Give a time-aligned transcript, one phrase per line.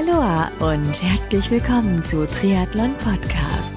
[0.00, 3.74] Aloha und herzlich willkommen zu Triathlon Podcast.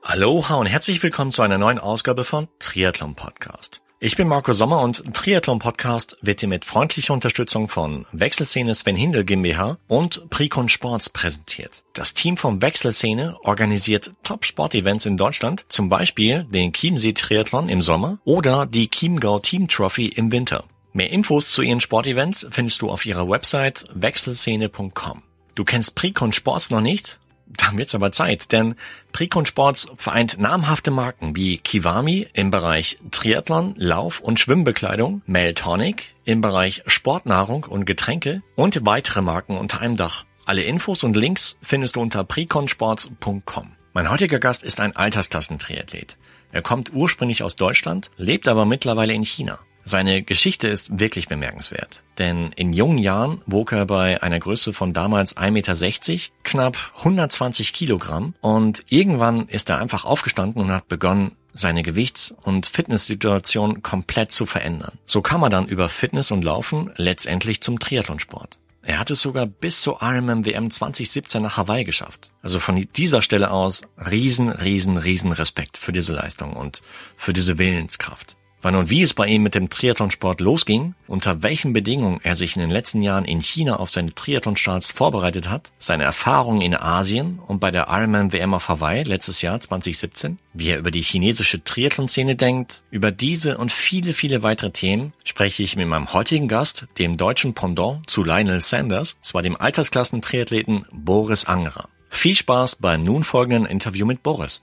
[0.00, 3.82] Aloha und herzlich willkommen zu einer neuen Ausgabe von Triathlon Podcast.
[4.00, 8.96] Ich bin Marco Sommer und Triathlon Podcast wird dir mit freundlicher Unterstützung von Wechselszene Sven
[8.96, 11.84] Hindel GmbH und Precon Sports präsentiert.
[11.92, 18.18] Das Team von Wechselszene organisiert Top-Sport-Events in Deutschland, zum Beispiel den Chiemsee Triathlon im Sommer
[18.24, 20.64] oder die Chiemgau Team Trophy im Winter.
[20.96, 25.22] Mehr Infos zu ihren Sportevents findest du auf ihrer Website wechselszene.com.
[25.54, 27.20] Du kennst Precon Sports noch nicht?
[27.44, 28.76] Dann wird's aber Zeit, denn
[29.12, 36.40] Precon Sports vereint namhafte Marken wie Kiwami im Bereich Triathlon, Lauf- und Schwimmbekleidung, Meltonic im
[36.40, 40.24] Bereich Sportnahrung und Getränke und weitere Marken unter einem Dach.
[40.46, 43.72] Alle Infos und Links findest du unter preconsports.com.
[43.92, 46.16] Mein heutiger Gast ist ein Altersklassentriathlet.
[46.52, 49.58] Er kommt ursprünglich aus Deutschland, lebt aber mittlerweile in China.
[49.88, 54.92] Seine Geschichte ist wirklich bemerkenswert, denn in jungen Jahren wog er bei einer Größe von
[54.92, 61.36] damals 1,60 Meter knapp 120 Kilogramm und irgendwann ist er einfach aufgestanden und hat begonnen,
[61.54, 64.98] seine Gewichts- und Fitnesssituation komplett zu verändern.
[65.06, 68.58] So kam er dann über Fitness und Laufen letztendlich zum Triathlonsport.
[68.82, 72.32] Er hat es sogar bis zur Ironman WM 2017 nach Hawaii geschafft.
[72.42, 76.82] Also von dieser Stelle aus riesen, riesen, riesen Respekt für diese Leistung und
[77.16, 78.35] für diese Willenskraft.
[78.66, 82.56] Wann und wie es bei ihm mit dem Triathlonsport losging, unter welchen Bedingungen er sich
[82.56, 87.38] in den letzten Jahren in China auf seine Triathlonstarts vorbereitet hat, seine Erfahrungen in Asien
[87.46, 91.62] und bei der Ironman WM auf Hawaii letztes Jahr 2017, wie er über die chinesische
[91.62, 96.88] Triathlon-Szene denkt, über diese und viele, viele weitere Themen spreche ich mit meinem heutigen Gast,
[96.98, 101.88] dem deutschen Pendant zu Lionel Sanders, zwar dem Altersklassen-Triathleten Boris Angerer.
[102.08, 104.62] Viel Spaß beim nun folgenden Interview mit Boris.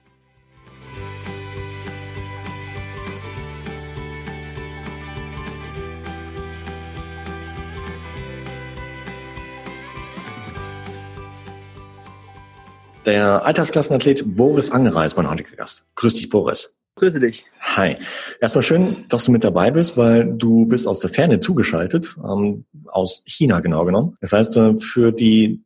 [13.05, 15.85] Der Altersklassenathlet Boris Angerer ist mein heutiger Gast.
[15.95, 16.79] Grüß dich, Boris.
[16.95, 17.45] Grüße dich.
[17.59, 17.97] Hi.
[18.39, 22.63] Erstmal schön, dass du mit dabei bist, weil du bist aus der Ferne zugeschaltet, ähm,
[22.87, 24.17] aus China genau genommen.
[24.21, 25.61] Das heißt, äh, für die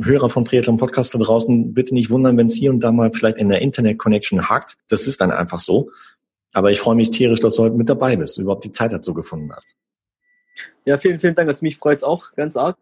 [0.00, 3.10] Hörer von Triathlon Podcast da draußen, bitte nicht wundern, wenn es hier und da mal
[3.12, 4.76] vielleicht in der Internet-Connection hakt.
[4.88, 5.90] Das ist dann einfach so.
[6.52, 9.12] Aber ich freue mich tierisch, dass du heute mit dabei bist, überhaupt die Zeit dazu
[9.12, 9.74] gefunden hast.
[10.84, 11.48] Ja, vielen, vielen Dank.
[11.48, 12.76] Also mich freut es auch ganz arg.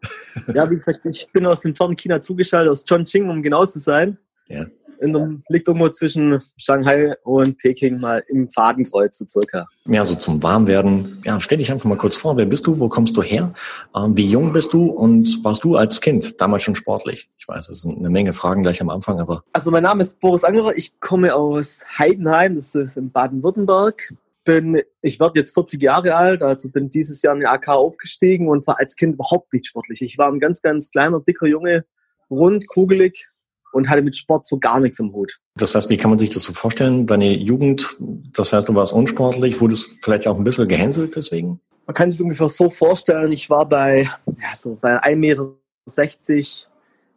[0.53, 3.79] Ja, wie gesagt, ich bin aus dem fernen China zugeschaltet, aus Chongqing, um genau zu
[3.79, 4.17] sein.
[4.47, 4.65] Ja.
[5.01, 9.67] In einem, liegt irgendwo zwischen Shanghai und Peking mal im Fadenkreuz so circa.
[9.85, 11.21] Ja, so zum Warmwerden.
[11.25, 12.37] Ja, stell dich einfach mal kurz vor.
[12.37, 12.79] Wer bist du?
[12.79, 13.53] Wo kommst du her?
[13.95, 14.85] Ähm, wie jung bist du?
[14.85, 17.27] Und warst du als Kind damals schon sportlich?
[17.37, 19.43] Ich weiß, das sind eine Menge Fragen gleich am Anfang, aber.
[19.51, 20.77] Also mein Name ist Boris Angerer.
[20.77, 22.55] Ich komme aus Heidenheim.
[22.55, 24.13] Das ist in Baden-Württemberg
[24.45, 28.47] bin, ich werde jetzt 40 Jahre alt, also bin dieses Jahr in die AK aufgestiegen
[28.47, 30.01] und war als Kind überhaupt nicht sportlich.
[30.01, 31.83] Ich war ein ganz, ganz kleiner, dicker Junge,
[32.29, 33.27] rund, kugelig
[33.73, 35.39] und hatte mit Sport so gar nichts im Hut.
[35.55, 37.05] Das heißt, wie kann man sich das so vorstellen?
[37.05, 41.59] Deine Jugend, das heißt, du warst unsportlich, wurdest vielleicht auch ein bisschen gehänselt deswegen?
[41.85, 45.53] Man kann sich ungefähr so vorstellen, ich war bei, ja, so bei 1,60 Meter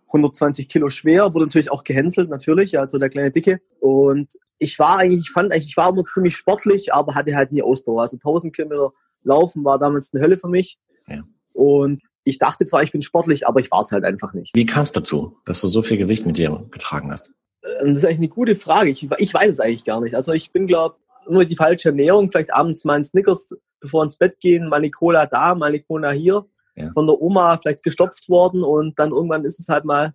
[0.09, 3.61] 120 Kilo schwer, wurde natürlich auch gehänselt, natürlich, also der kleine Dicke.
[3.81, 7.53] Und ich war eigentlich, ich fand eigentlich, ich war immer ziemlich sportlich, aber hatte halt
[7.53, 8.03] nie Ausdauer.
[8.03, 8.93] Also 1000 Kilometer
[9.23, 10.79] Laufen war damals eine Hölle für mich.
[11.07, 11.23] Ja.
[11.55, 14.55] Und ich dachte zwar, ich bin sportlich, aber ich war es halt einfach nicht.
[14.55, 17.31] Wie kam es dazu, dass du so viel Gewicht mit dir getragen hast?
[17.63, 18.91] Ähm, das ist eigentlich eine gute Frage.
[18.91, 20.15] Ich, ich weiß es eigentlich gar nicht.
[20.15, 20.97] Also ich bin, glaube
[21.29, 22.31] nur die falsche Ernährung.
[22.31, 23.49] Vielleicht abends mal ein Snickers,
[23.81, 26.47] bevor ins Bett gehen, mal eine Cola da, mal eine Cola hier.
[26.75, 26.91] Ja.
[26.93, 30.15] Von der Oma vielleicht gestopft worden und dann irgendwann ist es halt mal,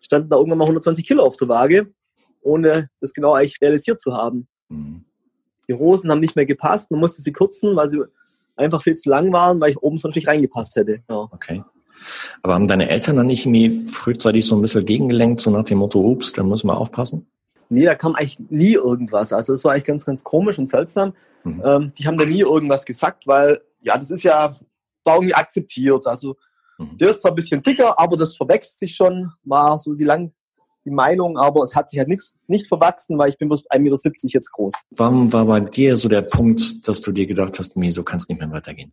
[0.00, 1.92] standen da irgendwann mal 120 Kilo auf der Waage
[2.42, 4.46] ohne das genau eigentlich realisiert zu haben.
[4.68, 5.04] Mhm.
[5.68, 8.02] Die Hosen haben nicht mehr gepasst, man musste sie kürzen, weil sie
[8.56, 11.02] einfach viel zu lang waren, weil ich oben sonst nicht reingepasst hätte.
[11.08, 11.28] Ja.
[11.30, 11.62] Okay.
[12.42, 15.78] Aber haben deine Eltern dann nicht irgendwie frühzeitig so ein bisschen gegengelenkt, so nach dem
[15.78, 17.26] Motto, ups, da muss man aufpassen?
[17.68, 19.32] Nee, da kam eigentlich nie irgendwas.
[19.32, 21.14] Also das war eigentlich ganz, ganz komisch und seltsam.
[21.44, 21.62] Mhm.
[21.64, 24.56] Ähm, die haben da nie irgendwas gesagt, weil, ja, das ist ja
[25.04, 26.06] war irgendwie akzeptiert.
[26.06, 26.36] Also
[26.78, 26.96] mhm.
[26.98, 30.32] der ist zwar ein bisschen dicker, aber das verwechselt sich schon, war so sie lang
[30.84, 33.80] die Meinung, aber es hat sich halt nichts nicht verwachsen, weil ich bin bloß 1,70
[33.80, 34.74] Meter jetzt groß.
[34.90, 38.18] Wann war bei dir so der Punkt, dass du dir gedacht hast, nee, so kann
[38.18, 38.92] es nicht mehr weitergehen?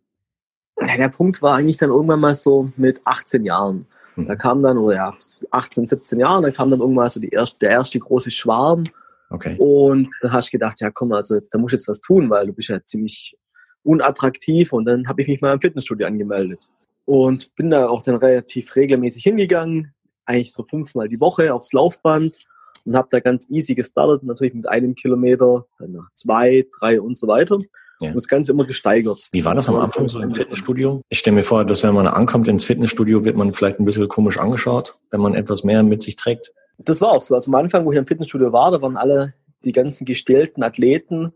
[0.81, 3.85] Ja, der Punkt war eigentlich dann irgendwann mal so mit 18 Jahren.
[4.15, 4.27] Mhm.
[4.27, 5.13] Da kam dann, oder ja,
[5.51, 8.83] 18, 17 Jahren, da kam dann irgendwann so die erste, der erste große Schwarm.
[9.29, 9.55] Okay.
[9.57, 12.29] Und dann hast du gedacht, ja komm, also jetzt, da musst du jetzt was tun,
[12.29, 13.35] weil du bist ja ziemlich
[13.83, 14.73] unattraktiv.
[14.73, 16.69] Und dann habe ich mich mal im Fitnessstudio angemeldet.
[17.05, 19.93] Und bin da auch dann relativ regelmäßig hingegangen,
[20.29, 22.37] eigentlich so fünfmal die Woche aufs Laufband
[22.85, 27.17] und habe da ganz easy gestartet, natürlich mit einem Kilometer, dann nach zwei, drei und
[27.17, 27.57] so weiter.
[28.01, 28.09] Ja.
[28.09, 29.27] Und das Ganze immer gesteigert.
[29.33, 31.01] Wie war das am Anfang so im Fitnessstudio?
[31.09, 34.07] Ich stelle mir vor, dass wenn man ankommt ins Fitnessstudio, wird man vielleicht ein bisschen
[34.07, 36.53] komisch angeschaut, wenn man etwas mehr mit sich trägt.
[36.77, 37.35] Das war auch so.
[37.35, 39.33] Also am Anfang, wo ich im Fitnessstudio war, da waren alle
[39.65, 41.33] die ganzen gestellten Athleten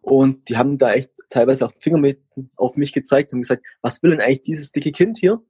[0.00, 2.20] und die haben da echt teilweise auch Finger mit
[2.54, 5.42] auf mich gezeigt und gesagt, was will denn eigentlich dieses dicke Kind hier?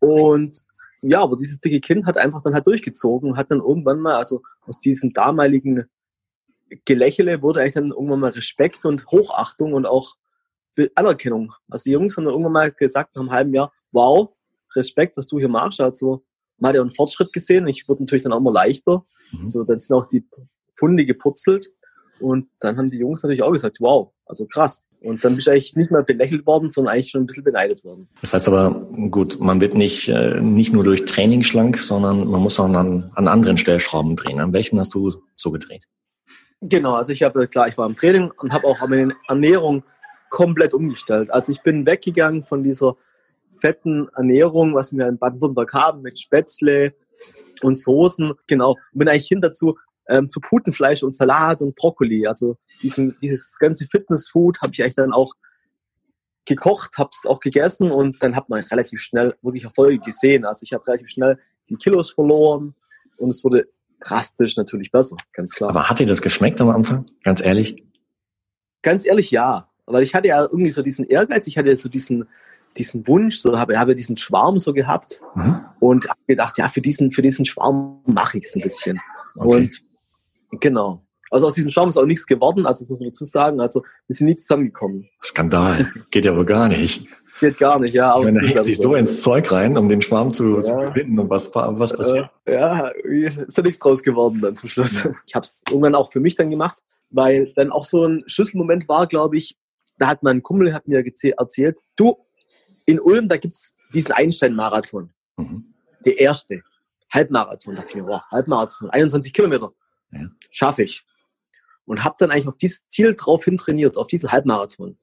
[0.00, 0.62] Und
[1.02, 4.16] ja, aber dieses dicke Kind hat einfach dann halt durchgezogen und hat dann irgendwann mal,
[4.16, 5.84] also aus diesem damaligen
[6.84, 10.16] Gelächele wurde eigentlich dann irgendwann mal Respekt und Hochachtung und auch
[10.94, 11.52] Anerkennung.
[11.68, 14.30] Also die Jungs haben dann irgendwann mal gesagt nach einem halben Jahr, wow,
[14.74, 15.80] Respekt, was du hier machst.
[15.80, 16.24] Also
[16.58, 17.66] man hat ja einen Fortschritt gesehen.
[17.68, 19.04] Ich wurde natürlich dann auch immer leichter.
[19.32, 19.48] Mhm.
[19.48, 20.24] So, dann sind auch die
[20.74, 21.68] Funde geputzelt.
[22.20, 24.87] Und dann haben die Jungs natürlich auch gesagt, wow, also krass.
[25.00, 27.84] Und dann bist du eigentlich nicht mehr belächelt worden, sondern eigentlich schon ein bisschen beneidet
[27.84, 28.08] worden.
[28.20, 32.40] Das heißt aber, gut, man wird nicht, äh, nicht nur durch Training schlank, sondern man
[32.40, 34.40] muss auch an, an anderen Stellschrauben drehen.
[34.40, 35.84] An welchen hast du so gedreht?
[36.60, 39.84] Genau, also ich habe, klar, ich war im Training und habe auch meine Ernährung
[40.30, 41.30] komplett umgestellt.
[41.30, 42.96] Also ich bin weggegangen von dieser
[43.50, 46.94] fetten Ernährung, was wir in Baden-Württemberg haben, mit Spätzle
[47.62, 48.32] und Soßen.
[48.48, 49.78] Genau, und bin eigentlich hin dazu
[50.08, 52.26] ähm, zu Putenfleisch und Salat und Brokkoli.
[52.26, 55.34] Also diesen, dieses ganze Fitnessfood habe ich eigentlich dann auch
[56.46, 60.44] gekocht, habe es auch gegessen und dann hat man relativ schnell wirklich Erfolge gesehen.
[60.44, 61.38] Also ich habe relativ schnell
[61.68, 62.74] die Kilos verloren
[63.18, 63.68] und es wurde
[64.00, 65.70] drastisch natürlich besser, ganz klar.
[65.70, 67.04] Aber hat dir das geschmeckt am Anfang?
[67.22, 67.84] Ganz ehrlich?
[68.82, 69.68] Ganz ehrlich, ja.
[69.86, 72.28] Weil ich hatte ja irgendwie so diesen Ehrgeiz, ich hatte so diesen,
[72.76, 75.64] diesen Wunsch, so habe, habe diesen Schwarm so gehabt mhm.
[75.80, 79.00] und habe gedacht, ja, für diesen, für diesen Schwarm mache ich es ein bisschen.
[79.34, 79.48] Okay.
[79.48, 79.87] Und
[80.52, 81.04] genau.
[81.30, 83.60] Also aus diesem Schwarm ist auch nichts geworden, also das muss man dazu sagen.
[83.60, 85.08] Also wir sind nie zusammengekommen.
[85.22, 85.92] Skandal.
[86.10, 87.06] Geht ja aber gar nicht.
[87.40, 88.14] Geht gar nicht, ja.
[88.14, 90.62] Aber wenn er dich so ins Zeug rein, um den Schwarm zu, ja.
[90.62, 92.30] zu binden und was, was passiert?
[92.46, 95.04] Äh, ja, ist ja nichts draus geworden dann zum Schluss.
[95.04, 95.12] Ja.
[95.26, 96.78] Ich habe es irgendwann auch für mich dann gemacht,
[97.10, 99.56] weil dann auch so ein Schlüsselmoment war, glaube ich,
[99.98, 101.04] da hat mein Kumpel hat mir
[101.36, 102.16] erzählt, du,
[102.86, 105.10] in Ulm, da gibt's diesen Einstein-Marathon.
[105.36, 105.74] Mhm.
[106.06, 106.62] Der erste.
[107.12, 107.74] Halbmarathon.
[107.74, 109.72] Da dachte ich mir, boah, Halbmarathon, 21 Kilometer.
[110.12, 110.28] Ja.
[110.50, 111.04] Schaffe ich.
[111.84, 114.98] Und habe dann eigentlich auf dieses Ziel drauf hin trainiert, auf diesen Halbmarathon.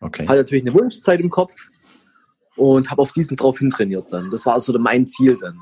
[0.00, 0.26] Okay.
[0.28, 1.54] Hatte natürlich eine Wunschzeit im Kopf,
[2.58, 4.30] und habe auf diesen drauf hintrainiert dann.
[4.30, 5.60] Das war so mein Ziel dann.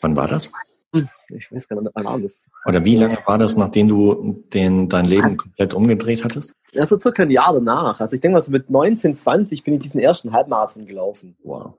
[0.00, 0.50] Wann war das?
[0.92, 2.46] Hm, ich weiß gar nicht, wann war das.
[2.66, 6.54] Oder wie lange war das, nachdem du den, dein Leben komplett umgedreht hattest?
[6.72, 8.00] Ja, so circa ein Jahr danach.
[8.00, 11.36] Also ich denke mal so mit 19, 20 bin ich diesen ersten Halbmarathon gelaufen.
[11.42, 11.74] Wow.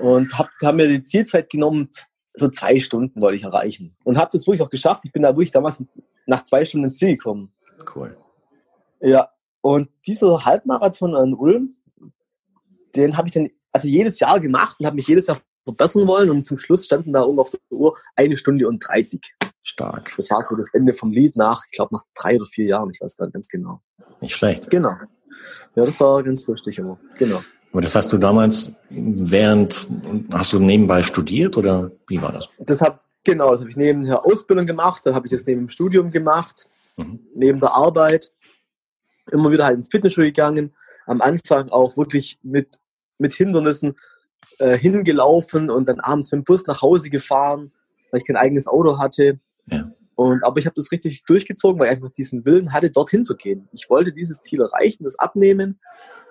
[0.00, 1.90] Und habe hab mir die Zielzeit genommen,
[2.34, 3.96] so zwei Stunden wollte ich erreichen.
[4.04, 5.04] Und habe das wirklich auch geschafft.
[5.04, 5.82] Ich bin da wirklich damals
[6.26, 7.52] nach zwei Stunden ins Ziel gekommen.
[7.94, 8.16] Cool.
[9.00, 9.28] Ja,
[9.60, 11.76] und dieser Halbmarathon an Ulm,
[12.94, 16.30] den habe ich dann also jedes Jahr gemacht und habe mich jedes Jahr verbessern wollen
[16.30, 19.20] und zum Schluss standen da irgendwo auf der Uhr eine Stunde und 30.
[19.64, 20.12] Stark.
[20.16, 22.90] Das war so das Ende vom Lied nach, ich glaube nach drei oder vier Jahren,
[22.90, 23.80] ich weiß gar nicht ganz genau.
[24.20, 24.68] Nicht schlecht.
[24.70, 24.96] Genau.
[25.76, 26.98] Ja, das war ganz lustig immer.
[27.18, 27.40] Genau.
[27.72, 29.88] Aber das hast du damals während,
[30.32, 32.48] hast du nebenbei studiert oder wie war das?
[32.58, 35.68] Das habe genau, das habe ich nebenher Ausbildung gemacht, dann habe ich das neben dem
[35.70, 37.20] Studium gemacht, mhm.
[37.34, 38.30] neben der Arbeit,
[39.30, 40.74] immer wieder halt ins Fitnessstudio gegangen,
[41.06, 42.78] am Anfang auch wirklich mit
[43.18, 43.96] mit Hindernissen
[44.58, 47.72] äh, hingelaufen und dann abends mit dem Bus nach Hause gefahren,
[48.10, 49.40] weil ich kein eigenes Auto hatte.
[49.66, 49.90] Ja.
[50.14, 53.34] Und, aber ich habe das richtig durchgezogen, weil ich einfach diesen Willen hatte, dorthin zu
[53.34, 53.68] gehen.
[53.72, 55.80] Ich wollte dieses Ziel erreichen, das abnehmen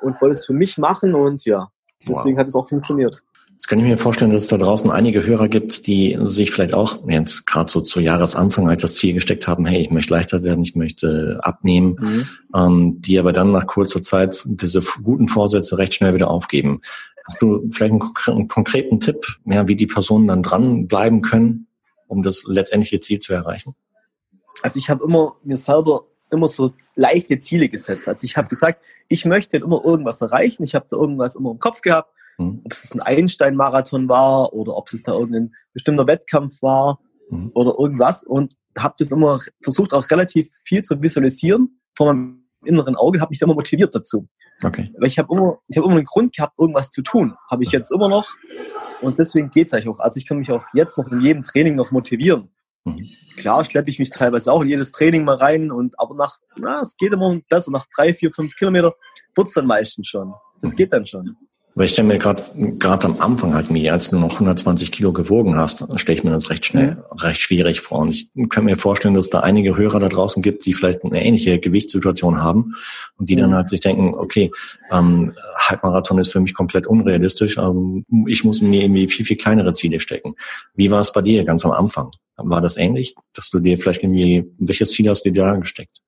[0.02, 1.70] und wollte es für mich machen und ja,
[2.08, 2.42] deswegen wow.
[2.42, 3.24] hat es auch funktioniert.
[3.62, 6.74] Jetzt kann ich mir vorstellen, dass es da draußen einige Hörer gibt, die sich vielleicht
[6.74, 10.42] auch jetzt gerade so zu Jahresanfang halt das Ziel gesteckt haben, hey, ich möchte leichter
[10.42, 12.28] werden, ich möchte abnehmen, mhm.
[12.56, 16.82] ähm, die aber dann nach kurzer Zeit diese guten Vorsätze recht schnell wieder aufgeben.
[17.28, 21.68] Hast du vielleicht einen, einen konkreten Tipp, ja, wie die Personen dann dranbleiben können,
[22.08, 23.76] um das letztendliche Ziel zu erreichen?
[24.64, 28.08] Also ich habe immer mir selber immer so leichte Ziele gesetzt.
[28.08, 30.64] Also ich habe gesagt, ich möchte immer irgendwas erreichen.
[30.64, 32.12] Ich habe da irgendwas immer im Kopf gehabt
[32.42, 32.62] Mhm.
[32.64, 37.52] Ob es ein Einstein-Marathon war oder ob es da irgendein bestimmter Wettkampf war mhm.
[37.54, 38.24] oder irgendwas.
[38.24, 43.32] Und habe das immer versucht, auch relativ viel zu visualisieren vor meinem inneren Auge, habe
[43.32, 44.28] mich immer motiviert dazu.
[44.64, 44.94] Okay.
[44.98, 47.36] Weil ich habe immer, ich habe immer einen Grund gehabt, irgendwas zu tun.
[47.50, 48.36] Habe ich jetzt immer noch.
[49.02, 50.00] Und deswegen geht es eigentlich auch.
[50.00, 52.50] Also ich kann mich auch jetzt noch in jedem Training noch motivieren.
[52.86, 53.10] Mhm.
[53.38, 56.82] Klar schleppe ich mich teilweise auch in jedes Training mal rein und aber nach, na,
[56.82, 58.94] es geht immer besser, nach drei, vier, fünf Kilometer
[59.36, 60.34] wird's dann meistens schon.
[60.60, 60.76] Das mhm.
[60.78, 61.38] geht dann schon.
[61.74, 62.42] Weil ich stelle mir gerade
[62.78, 66.32] gerade am Anfang halt mir, als du noch 120 Kilo gewogen hast, stelle ich mir
[66.32, 68.00] das recht schnell, recht schwierig vor.
[68.00, 71.04] Und ich kann mir vorstellen, dass es da einige Hörer da draußen gibt, die vielleicht
[71.04, 72.74] eine ähnliche Gewichtssituation haben
[73.18, 74.52] und die dann halt sich denken, okay,
[74.92, 79.74] ähm, Halbmarathon ist für mich komplett unrealistisch, ähm, ich muss mir irgendwie viel, viel kleinere
[79.74, 80.36] Ziele stecken.
[80.76, 82.12] Wie war es bei dir ganz am Anfang?
[82.36, 86.02] War das ähnlich, dass du dir vielleicht irgendwie, welches Ziel hast du dir da gesteckt?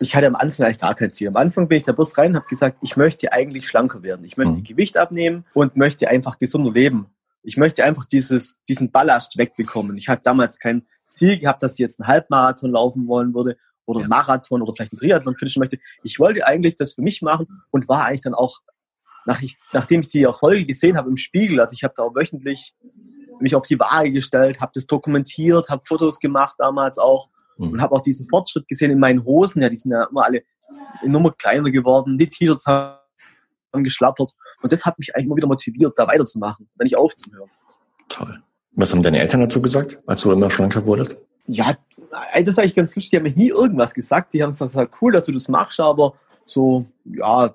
[0.00, 1.28] Ich hatte am Anfang eigentlich gar kein Ziel.
[1.28, 4.24] Am Anfang bin ich da bloß rein habe gesagt, ich möchte eigentlich schlanker werden.
[4.24, 4.64] Ich möchte mhm.
[4.64, 7.06] Gewicht abnehmen und möchte einfach gesunder leben.
[7.42, 9.96] Ich möchte einfach dieses, diesen Ballast wegbekommen.
[9.96, 14.00] Ich hatte damals kein Ziel gehabt, dass ich jetzt einen Halbmarathon laufen wollen würde oder
[14.00, 15.78] einen Marathon oder vielleicht einen Triathlon finishen möchte.
[16.02, 18.58] Ich wollte eigentlich das für mich machen und war eigentlich dann auch,
[19.24, 22.14] nach ich, nachdem ich die Erfolge gesehen habe im Spiegel, also ich habe da auch
[22.14, 22.74] wöchentlich
[23.40, 27.28] mich auf die Waage gestellt, habe das dokumentiert, habe Fotos gemacht damals auch
[27.58, 27.72] mhm.
[27.72, 29.62] und habe auch diesen Fortschritt gesehen in meinen Hosen.
[29.62, 30.42] Ja, die sind ja immer alle
[31.02, 32.18] enorm kleiner geworden.
[32.18, 32.98] Die T-Shirts haben
[33.72, 34.32] geschlappert.
[34.62, 37.50] Und das hat mich eigentlich immer wieder motiviert, da weiterzumachen, da nicht aufzuhören.
[38.08, 38.42] Toll.
[38.72, 41.16] Was haben deine Eltern dazu gesagt, als du immer schlanker wurdest?
[41.46, 41.74] Ja,
[42.34, 43.10] das ist eigentlich ganz lustig.
[43.10, 44.34] Die haben mir nie irgendwas gesagt.
[44.34, 47.54] Die haben gesagt, halt cool, dass du das machst, aber so, ja,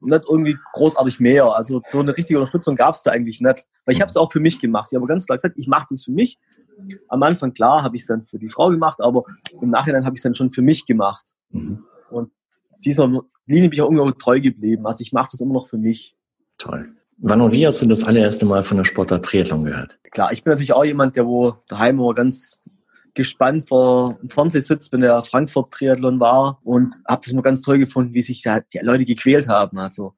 [0.00, 1.46] nicht irgendwie großartig mehr.
[1.46, 3.66] Also so eine richtige Unterstützung gab es da eigentlich nicht.
[3.84, 4.88] Weil ich habe es auch für mich gemacht.
[4.90, 6.38] Ich habe ganz klar gesagt, ich mache das für mich.
[7.08, 9.24] Am Anfang, klar, habe ich es dann für die Frau gemacht, aber
[9.60, 11.32] im Nachhinein habe ich es dann schon für mich gemacht.
[11.50, 11.84] Mhm.
[12.10, 12.30] Und
[12.84, 13.06] dieser
[13.46, 14.86] Linie bin ich auch irgendwo treu geblieben.
[14.86, 16.16] Also ich mache das immer noch für mich.
[16.58, 16.94] Toll.
[17.18, 19.98] Wann und wie hast du das allererste Mal von der Sportart Triathlon gehört?
[20.10, 22.60] Klar, ich bin natürlich auch jemand, der wo daheim immer ganz
[23.14, 27.62] gespannt vor dem Fernseher sitzt, wenn der Frankfurt Triathlon war und habe das immer ganz
[27.62, 29.78] toll gefunden, wie sich da die Leute gequält haben.
[29.78, 30.14] Also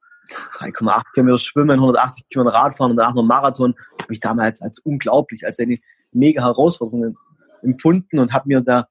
[0.57, 5.45] 3,8 Kilometer Schwimmen, 180 Kilometer Radfahren und danach noch Marathon, habe ich damals als unglaublich,
[5.45, 5.77] als eine
[6.11, 7.15] mega Herausforderung
[7.61, 8.87] empfunden und habe mir da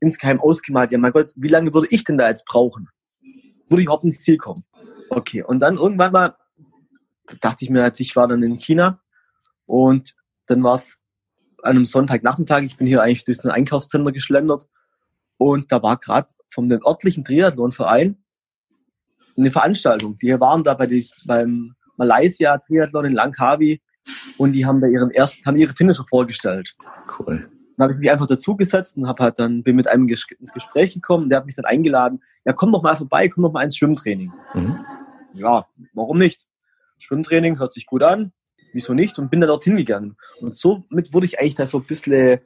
[0.00, 2.88] insgeheim ausgemalt, ja mein Gott, wie lange würde ich denn da jetzt brauchen?
[3.68, 4.64] Würde ich überhaupt ins Ziel kommen?
[5.10, 6.36] Okay, und dann irgendwann mal
[7.40, 9.00] dachte ich mir, als ich war dann in China
[9.66, 10.14] und
[10.46, 11.02] dann war es
[11.62, 14.66] an einem Sonntagnachmittag, ich bin hier eigentlich durch den Einkaufszentrum geschlendert
[15.36, 18.22] und da war gerade vom dem örtlichen Triathlonverein
[19.36, 20.18] eine Veranstaltung.
[20.18, 23.80] Die waren da bei dies, beim Malaysia Triathlon in Langkawi
[24.36, 26.76] und die haben da ihren ersten, haben ihre Finisher vorgestellt.
[27.18, 27.48] Cool.
[27.76, 30.94] Dann habe ich mich einfach dazugesetzt und habe halt dann bin mit einem ins Gespräch
[30.94, 31.28] gekommen.
[31.28, 32.22] Der hat mich dann eingeladen.
[32.44, 34.32] Ja, komm doch mal vorbei, komm doch mal ins Schwimmtraining.
[34.54, 34.78] Mhm.
[35.34, 36.46] Ja, warum nicht?
[36.98, 38.32] Schwimmtraining hört sich gut an
[38.72, 39.18] wieso nicht?
[39.18, 40.16] Und bin dann dorthin gegangen.
[40.40, 42.40] Und somit wurde ich eigentlich da so ein bisschen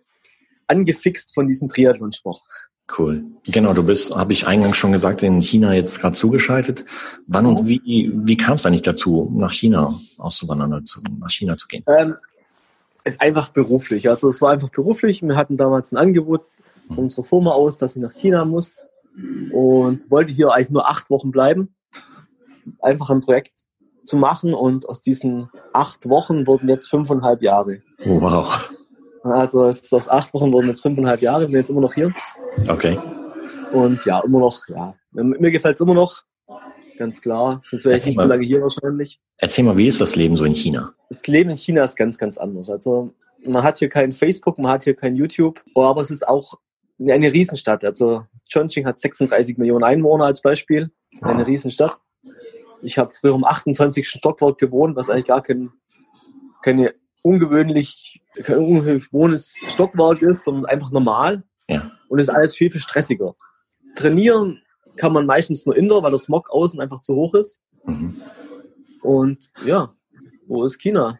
[0.66, 2.42] angefixt von diesem Triathlonsport.
[2.99, 3.25] Cool.
[3.45, 6.85] Genau, du bist, habe ich eingangs schon gesagt, in China jetzt gerade zugeschaltet.
[7.27, 11.69] Wann und wie, wie kam es eigentlich dazu, nach China auszuwandern, zu, nach China zu
[11.69, 11.85] gehen?
[11.89, 12.15] Ähm,
[13.05, 14.09] ist einfach beruflich.
[14.09, 15.23] Also es war einfach beruflich.
[15.23, 16.45] Wir hatten damals ein Angebot
[16.89, 18.89] von unserer Firma aus, dass ich nach China muss
[19.53, 21.75] und wollte hier eigentlich nur acht Wochen bleiben.
[22.81, 23.53] Einfach ein Projekt
[24.05, 27.83] zu machen und aus diesen acht Wochen wurden jetzt fünfeinhalb Jahre.
[28.05, 28.73] Wow.
[29.23, 32.12] Also aus acht Wochen wurden jetzt fünfeinhalb Jahre, bin jetzt immer noch hier.
[32.69, 32.99] Okay.
[33.73, 34.95] Und ja, immer noch, ja.
[35.12, 36.23] Mir gefällt es immer noch,
[36.99, 37.62] ganz klar.
[37.67, 39.21] Sonst wäre ich nicht mal, so lange hier wahrscheinlich.
[39.38, 40.93] Erzähl mal, wie ist das Leben so in China?
[41.09, 42.69] Das Leben in China ist ganz, ganz anders.
[42.69, 43.12] Also
[43.45, 46.55] man hat hier kein Facebook, man hat hier kein YouTube, aber es ist auch
[46.99, 47.85] eine Riesenstadt.
[47.85, 50.91] Also Chongqing hat 36 Millionen Einwohner als Beispiel.
[51.21, 51.99] Das ist eine Riesenstadt.
[52.83, 54.09] Ich habe früher im 28.
[54.09, 55.71] Stockwerk gewohnt, was eigentlich gar kein,
[56.62, 61.43] keine ungewöhnlich, kein ungewöhnliches Stockwerk ist, sondern einfach normal.
[61.69, 61.91] Ja.
[62.09, 63.35] Und ist alles viel, viel stressiger.
[63.95, 64.61] Trainieren
[64.97, 67.61] kann man meistens nur indoor, weil der Smog außen einfach zu hoch ist.
[67.85, 68.21] Mhm.
[69.02, 69.93] Und ja,
[70.47, 71.19] wo ist China?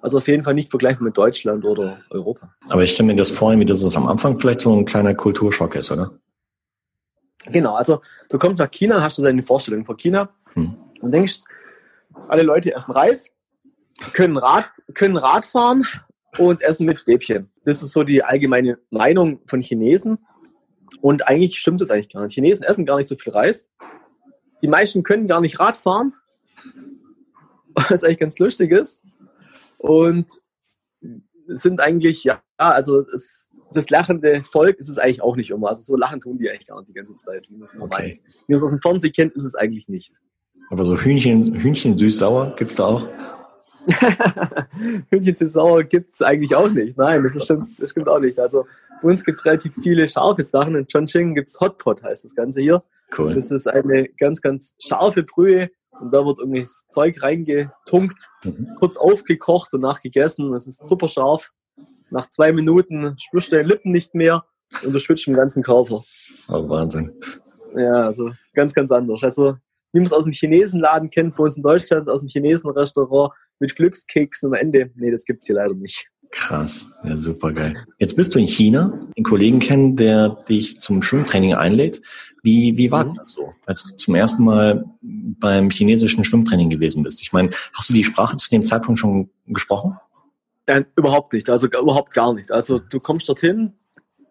[0.00, 2.54] Also auf jeden Fall nicht vergleichbar mit Deutschland oder Europa.
[2.68, 5.14] Aber ich stelle mir das vor, wie das ist am Anfang vielleicht so ein kleiner
[5.14, 6.12] Kulturschock ist, oder?
[7.46, 10.30] Genau, also du kommst nach China, hast du deine Vorstellung von China.
[10.54, 11.40] Hm und denkst,
[12.28, 13.32] alle Leute essen Reis,
[14.12, 15.86] können Rad, können Rad fahren
[16.38, 17.50] und essen mit Stäbchen.
[17.64, 20.18] Das ist so die allgemeine Meinung von Chinesen.
[21.00, 22.34] Und eigentlich stimmt das eigentlich gar nicht.
[22.34, 23.70] Chinesen essen gar nicht so viel Reis.
[24.62, 26.14] Die meisten können gar nicht Rad fahren,
[27.74, 29.02] was eigentlich ganz lustig ist.
[29.78, 30.26] Und
[31.46, 35.68] sind eigentlich, ja, also es, das lachende Volk ist es eigentlich auch nicht immer.
[35.68, 37.48] Also so lachen tun die eigentlich gar nicht die ganze Zeit.
[37.48, 38.12] Wie man es okay.
[38.62, 40.20] aus dem Fernsehen kennt, ist es eigentlich nicht.
[40.70, 43.08] Aber so Hühnchen, Hühnchen süß-sauer gibt's da auch?
[45.10, 46.96] Hühnchen süß-sauer gibt's eigentlich auch nicht.
[46.96, 48.38] Nein, das, stimmt, das stimmt auch nicht.
[48.38, 48.66] Also
[49.02, 50.74] bei uns gibt's relativ viele scharfe Sachen.
[50.76, 52.82] In Chongqing gibt's Hotpot, heißt das Ganze hier.
[53.16, 53.34] Cool.
[53.34, 55.70] Das ist eine ganz, ganz scharfe Brühe
[56.00, 58.74] und da wird irgendwie das Zeug reingetunkt, mhm.
[58.78, 60.52] kurz aufgekocht und nachgegessen.
[60.52, 61.50] Das ist super scharf.
[62.10, 64.44] Nach zwei Minuten spürst du deine Lippen nicht mehr
[64.84, 66.02] und du schwitzt im ganzen Körper.
[66.48, 67.12] Oh, Wahnsinn.
[67.76, 69.22] Ja, also ganz, ganz anders.
[69.22, 69.56] Also
[69.92, 73.76] wie man es aus dem Chinesenladen kennt, bei uns in Deutschland, aus dem Chinesenrestaurant mit
[73.76, 74.90] Glückskeksen am Ende.
[74.96, 76.08] Nee, das gibt's hier leider nicht.
[76.32, 77.74] Krass, ja, super geil.
[77.98, 82.00] Jetzt bist du in China, einen Kollegen kennen, der dich zum Schwimmtraining einlädt.
[82.42, 83.16] Wie, wie war mhm.
[83.16, 87.20] das so, als du zum ersten Mal beim chinesischen Schwimmtraining gewesen bist?
[87.20, 89.98] Ich meine, hast du die Sprache zu dem Zeitpunkt schon gesprochen?
[90.68, 92.52] Nein, überhaupt nicht, also überhaupt gar nicht.
[92.52, 93.72] Also du kommst dorthin,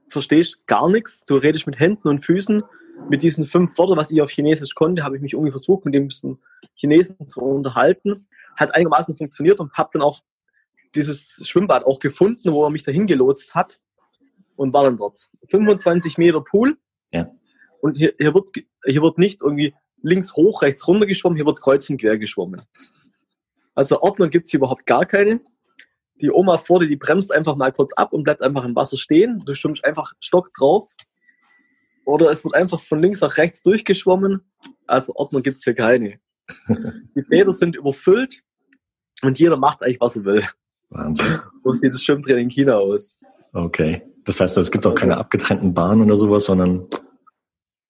[0.07, 2.63] verstehst gar nichts, du redest mit Händen und Füßen
[3.09, 5.93] mit diesen fünf Worten, was ich auf Chinesisch konnte, habe ich mich irgendwie versucht, mit
[5.93, 6.09] dem
[6.75, 8.27] Chinesen zu unterhalten.
[8.55, 10.21] Hat einigermaßen funktioniert und habe dann auch
[10.95, 13.79] dieses Schwimmbad auch gefunden, wo er mich dahin gelotst hat
[14.55, 15.29] und war dann dort.
[15.49, 16.77] 25 Meter Pool.
[17.11, 17.31] Ja.
[17.81, 18.49] Und hier, hier, wird,
[18.85, 22.61] hier wird nicht irgendwie links hoch, rechts runter geschwommen, hier wird kreuz und quer geschwommen.
[23.75, 25.39] Also Ordnung gibt's hier überhaupt gar keine.
[26.21, 28.97] Die Oma vor dir, die bremst einfach mal kurz ab und bleibt einfach im Wasser
[28.97, 29.41] stehen.
[29.45, 30.89] Du schwimmst einfach Stock drauf.
[32.09, 34.41] Oder es wird einfach von links nach rechts durchgeschwommen.
[34.87, 36.19] Also Ordnung gibt's hier keine.
[37.15, 38.41] Die Bäder sind überfüllt
[39.21, 40.43] und jeder macht eigentlich, was er will.
[40.89, 41.39] Wahnsinn.
[41.63, 43.15] So sieht das Schwimmtraining in China aus.
[43.53, 44.01] Okay.
[44.25, 46.87] Das heißt, es gibt auch keine abgetrennten Bahnen oder sowas, sondern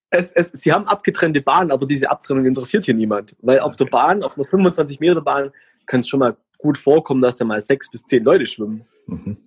[0.10, 3.36] es, es, sie haben abgetrennte Bahnen, aber diese Abtrennung interessiert hier niemand.
[3.42, 5.52] Weil auf der Bahn, auf einer 25 Meter Bahn,
[5.86, 8.86] kann es schon mal gut vorkommen, dass da mal sechs bis zehn Leute schwimmen.
[9.08, 9.38] Mhm.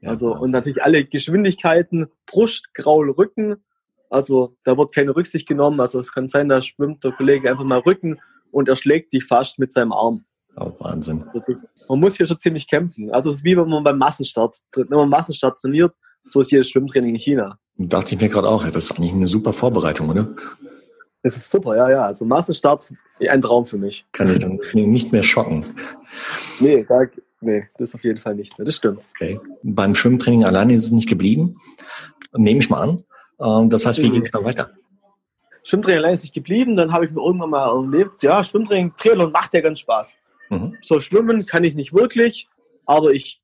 [0.00, 3.56] Ja, also, und natürlich alle Geschwindigkeiten, Brust, Graul, Rücken.
[4.10, 5.80] Also, da wird keine Rücksicht genommen.
[5.80, 8.20] Also, es kann sein, da schwimmt der Kollege einfach mal Rücken
[8.50, 10.24] und er schlägt dich fast mit seinem Arm.
[10.56, 11.24] Oh, Wahnsinn.
[11.46, 13.10] Ist, man muss hier schon ziemlich kämpfen.
[13.10, 15.94] Also, es ist wie wenn man beim Massenstart, wenn man Massenstart trainiert,
[16.30, 17.58] so ist hier das Schwimmtraining in China.
[17.76, 20.28] Dachte ich mir gerade auch, das ist eigentlich eine super Vorbereitung, oder?
[21.24, 22.06] Das ist super, ja, ja.
[22.06, 24.04] Also Massenstart, ein Traum für mich.
[24.12, 25.64] Kann ich dann nicht mehr schocken.
[26.60, 27.06] Nee, da,
[27.40, 28.66] nee, das auf jeden Fall nicht mehr.
[28.66, 29.08] Das stimmt.
[29.10, 29.40] Okay.
[29.62, 31.56] Beim Schwimmtraining alleine ist es nicht geblieben.
[32.36, 33.04] Nehme ich mal an.
[33.40, 34.70] Ähm, das heißt, wie ging es dann weiter?
[35.64, 36.76] Schwimmtraining ist nicht geblieben.
[36.76, 40.14] Dann habe ich mir irgendwann mal erlebt, ja, Schwimmtraining, Triathlon macht ja ganz Spaß.
[40.50, 40.76] Mhm.
[40.82, 42.48] So schwimmen kann ich nicht wirklich,
[42.84, 43.40] aber ich,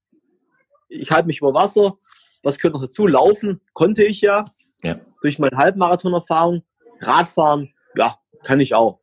[0.88, 1.97] ich halte mich über Wasser
[2.42, 3.06] was gehört noch dazu?
[3.06, 4.44] Laufen konnte ich ja.
[4.82, 4.97] ja.
[5.23, 6.62] Durch meine Halbmarathon-Erfahrung.
[7.00, 9.00] Radfahren, ja, kann ich auch.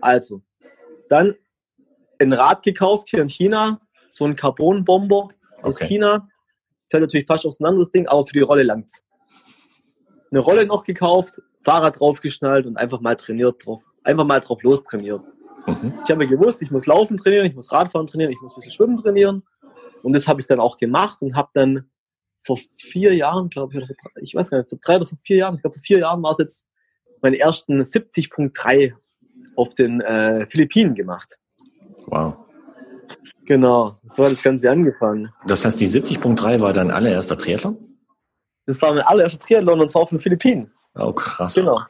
[0.00, 0.42] Also,
[1.08, 1.34] dann
[2.18, 3.80] ein Rad gekauft hier in China.
[4.10, 5.30] So ein Carbon-Bomber
[5.62, 5.88] aus okay.
[5.88, 6.28] China.
[6.90, 9.04] Fällt natürlich fast auseinander, das Ding, aber für die Rolle langt's.
[10.30, 13.84] Eine Rolle noch gekauft, Fahrrad draufgeschnallt und einfach mal trainiert drauf.
[14.02, 15.22] Einfach mal drauf los trainiert.
[15.66, 15.94] Mhm.
[16.04, 18.60] Ich habe mir gewusst, ich muss Laufen trainieren, ich muss Radfahren trainieren, ich muss ein
[18.60, 19.42] bisschen Schwimmen trainieren.
[20.02, 21.90] Und das habe ich dann auch gemacht und habe dann
[22.42, 25.18] vor vier Jahren, glaube ich, oder vor, ich weiß gar nicht, vor drei oder vor
[25.22, 26.64] vier Jahren, ich glaube vor vier Jahren war es jetzt
[27.20, 28.94] meine ersten 70.3
[29.56, 31.36] auf den äh, Philippinen gemacht.
[32.06, 32.36] Wow.
[33.44, 35.32] Genau, so hat das Ganze angefangen.
[35.46, 37.89] Das heißt, die 70.3 war dein allererster Triathlon?
[38.70, 40.70] Das war mein allererster Triathlon und zwar auf den Philippinen.
[40.94, 41.54] Oh, krass.
[41.54, 41.80] Genau.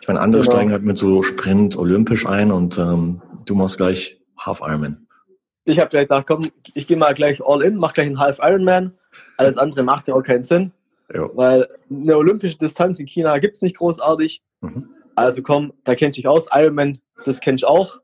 [0.00, 0.52] Ich meine, andere genau.
[0.52, 5.06] steigen halt mit so Sprint olympisch ein und ähm, du machst gleich Half Ironman.
[5.64, 6.40] Ich habe gleich gedacht, komm,
[6.74, 8.94] ich gehe mal gleich all in, mach gleich einen Half Ironman
[9.36, 10.72] alles andere macht ja auch keinen Sinn.
[11.12, 11.30] Jo.
[11.34, 14.42] Weil eine olympische Distanz in China gibt es nicht großartig.
[14.60, 14.88] Mhm.
[15.14, 16.46] Also komm, da kennt dich aus.
[16.52, 17.98] Ironman, das kennt ich auch.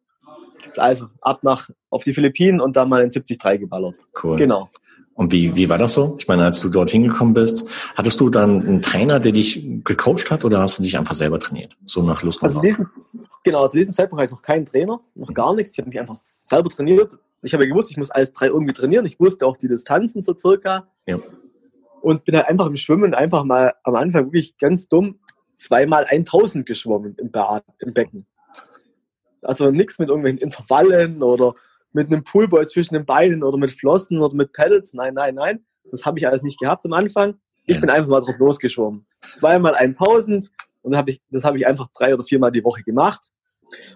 [0.77, 3.97] Also ab nach auf die Philippinen und dann mal in 73 geballert.
[4.23, 4.37] Cool.
[4.37, 4.71] Genau.
[5.16, 6.16] Und wie, wie war das so?
[6.18, 7.64] Ich meine, als du dort hingekommen bist,
[7.96, 11.40] hattest du dann einen Trainer, der dich gecoacht hat oder hast du dich einfach selber
[11.40, 11.76] trainiert?
[11.87, 12.88] So nach Lust und also diesem,
[13.42, 15.35] Genau, zu diesem Zeitpunkt hatte ich noch keinen Trainer, noch mhm.
[15.35, 15.72] gar nichts.
[15.72, 17.12] Ich habe mich einfach selber trainiert
[17.46, 19.07] ich habe ja gewusst, ich muss alles drei irgendwie trainieren.
[19.07, 20.87] Ich wusste auch die Distanzen so circa.
[21.07, 21.18] Ja.
[22.02, 25.20] Und bin halt einfach im Schwimmen einfach mal am Anfang wirklich ganz dumm
[25.57, 28.26] zweimal 1000 geschwommen im, Bad, im Becken.
[29.42, 31.55] Also nichts mit irgendwelchen Intervallen oder
[31.97, 34.93] mit einem Poolboy zwischen den Beinen oder mit Flossen oder mit Pedals.
[34.93, 35.65] Nein, nein, nein.
[35.91, 37.39] Das habe ich alles nicht gehabt am Anfang.
[37.65, 39.07] Ich bin einfach mal drauf losgeschwommen.
[39.23, 40.51] Zweimal 1000
[40.83, 43.31] und das habe ich, das habe ich einfach drei oder viermal die Woche gemacht.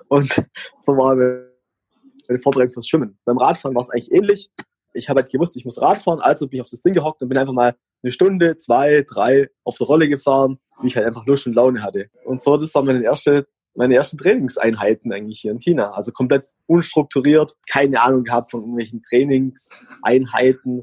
[0.08, 0.32] Und
[0.80, 3.18] so war meine Vorbereitung fürs Schwimmen.
[3.26, 4.50] Beim Radfahren war es eigentlich ähnlich.
[4.94, 7.28] Ich habe halt gewusst, ich muss Radfahren, also bin ich auf das Ding gehockt und
[7.28, 11.26] bin einfach mal eine Stunde, zwei, drei auf der Rolle gefahren, wie ich halt einfach
[11.26, 12.08] Lust und Laune hatte.
[12.24, 15.92] Und so, das waren meine erste, meine ersten Trainingseinheiten eigentlich hier in China.
[15.92, 20.82] Also komplett unstrukturiert, keine Ahnung gehabt von irgendwelchen Trainingseinheiten,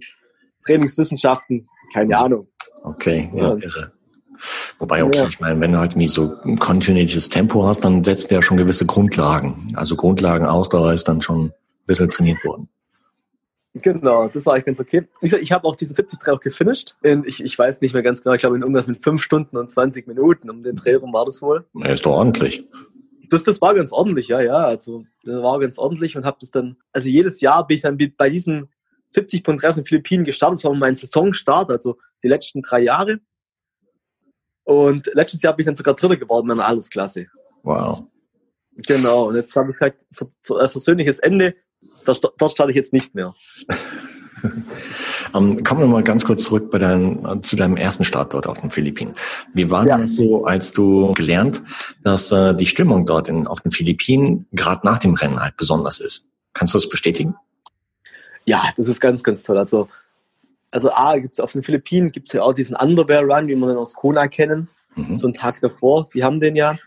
[0.65, 2.47] Trainingswissenschaften, keine Ahnung.
[2.83, 3.91] Okay, ja, irre.
[4.79, 5.27] Wobei, okay, ja.
[5.27, 8.41] ich meine, wenn du halt nicht so ein kontinuierliches Tempo hast, dann setzt du ja
[8.41, 9.73] schon gewisse Grundlagen.
[9.75, 11.51] Also Grundlagen Ausdauer ist dann schon ein
[11.87, 12.69] bisschen trainiert worden.
[13.81, 15.07] Genau, das war eigentlich ganz okay.
[15.21, 16.95] Ich, ich habe auch diesen 73 auch gefinisht.
[17.01, 19.57] In, ich, ich weiß nicht mehr ganz genau, ich glaube in irgendwas mit 5 Stunden
[19.57, 20.49] und 20 Minuten.
[20.49, 21.65] Um den Dreh rum war das wohl.
[21.73, 22.67] Ja, ist doch ordentlich.
[23.29, 24.65] Das, das war ganz ordentlich, ja, ja.
[24.65, 27.97] Also das war ganz ordentlich und habe das dann, also jedes Jahr bin ich dann
[28.17, 28.69] bei diesem
[29.13, 30.59] 70.3 auf den Philippinen gestartet.
[30.59, 33.19] Das war mein Saisonstart, also die letzten drei Jahre.
[34.63, 37.27] Und letztes Jahr bin ich dann sogar Dritter geworden in der Altersklasse.
[37.63, 38.03] Wow.
[38.85, 40.05] Genau, und jetzt habe ich gesagt,
[40.45, 41.55] versöhnliches Ende,
[42.05, 43.33] dort starte ich jetzt nicht mehr.
[45.33, 48.47] um, ähm, kommen wir mal ganz kurz zurück bei dein, zu deinem ersten Start dort
[48.47, 49.15] auf den Philippinen.
[49.53, 49.97] Wie war ja.
[49.97, 51.61] das so, als du gelernt,
[52.03, 55.99] dass äh, die Stimmung dort in, auf den Philippinen gerade nach dem Rennen halt besonders
[55.99, 56.29] ist?
[56.53, 57.35] Kannst du das bestätigen?
[58.45, 59.57] Ja, das ist ganz, ganz toll.
[59.57, 59.89] Also
[60.71, 63.67] also A, gibt's auf den Philippinen gibt es ja auch diesen Underwear Run, wie wir
[63.67, 64.69] den aus Kona kennen.
[64.95, 65.17] mhm.
[65.17, 66.09] so einen Tag davor.
[66.13, 66.77] Die haben den ja.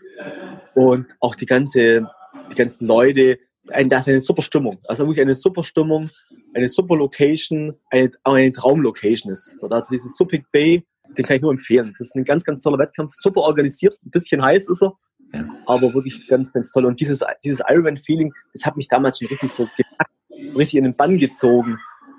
[0.73, 2.09] Und auch die ganze,
[2.51, 3.39] die ganzen Leute,
[3.71, 4.79] ein, das ist eine super Stimmung.
[4.87, 6.09] Also wirklich eine super Stimmung,
[6.53, 9.57] eine super Location, eine, eine Traumlocation ist.
[9.61, 10.85] Also dieses Subic Bay,
[11.17, 11.93] den kann ich nur empfehlen.
[11.97, 14.93] Das ist ein ganz, ganz toller Wettkampf, super organisiert, ein bisschen heiß ist er,
[15.33, 15.45] ja.
[15.65, 16.85] aber wirklich ganz, ganz toll.
[16.85, 20.11] Und dieses, dieses Ironman-Feeling, das hat mich damals schon richtig so gepackt,
[20.55, 21.77] richtig in den Bann gezogen.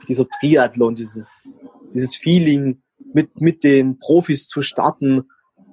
[0.08, 1.58] Dieser Triathlon, dieses,
[1.92, 5.28] dieses Feeling, mit, mit den Profis zu starten.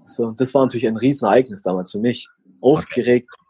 [0.07, 2.27] So, das war natürlich ein Riesenereignis damals für mich.
[2.61, 3.29] Aufgeregt.
[3.31, 3.48] Okay.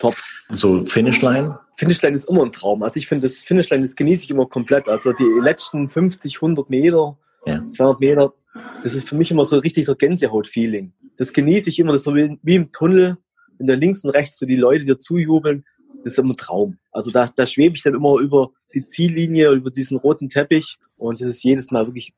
[0.00, 0.14] Top.
[0.48, 1.58] So Finishline?
[1.76, 2.82] Finishline ist immer ein Traum.
[2.82, 4.88] Also ich finde, das Finishline, das genieße ich immer komplett.
[4.88, 7.62] Also die letzten 50, 100 Meter, ja.
[7.70, 8.34] 200 Meter,
[8.82, 10.92] das ist für mich immer so richtig so Gänsehaut-Feeling.
[11.16, 13.18] Das genieße ich immer, das ist so wie, wie im Tunnel,
[13.58, 15.64] wenn da links und rechts so die Leute dir zujubeln,
[16.02, 16.78] das ist immer ein Traum.
[16.92, 21.20] Also da, da schwebe ich dann immer über die Ziellinie, über diesen roten Teppich und
[21.20, 22.14] das ist jedes Mal wirklich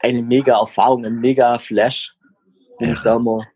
[0.00, 2.16] eine mega Erfahrung, ein mega Flash,
[2.78, 2.94] wenn ja.
[2.94, 3.46] ich da mal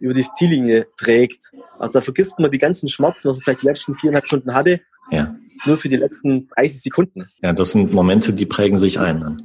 [0.00, 1.50] über die Ziellinie trägt.
[1.78, 4.80] Also da vergisst man die ganzen Schmerzen, was man vielleicht die letzten viereinhalb Stunden hatte,
[5.10, 5.34] ja.
[5.64, 7.26] nur für die letzten 30 Sekunden.
[7.42, 9.18] Ja, das sind Momente, die prägen sich ein.
[9.18, 9.36] Ne?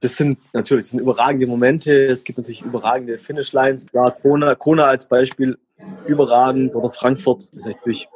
[0.00, 2.06] Das sind natürlich das sind überragende Momente.
[2.06, 3.86] Es gibt natürlich überragende Finishlines.
[3.92, 5.56] Ja, Kona, Kona als Beispiel
[6.06, 8.08] überragend oder Frankfurt das ist natürlich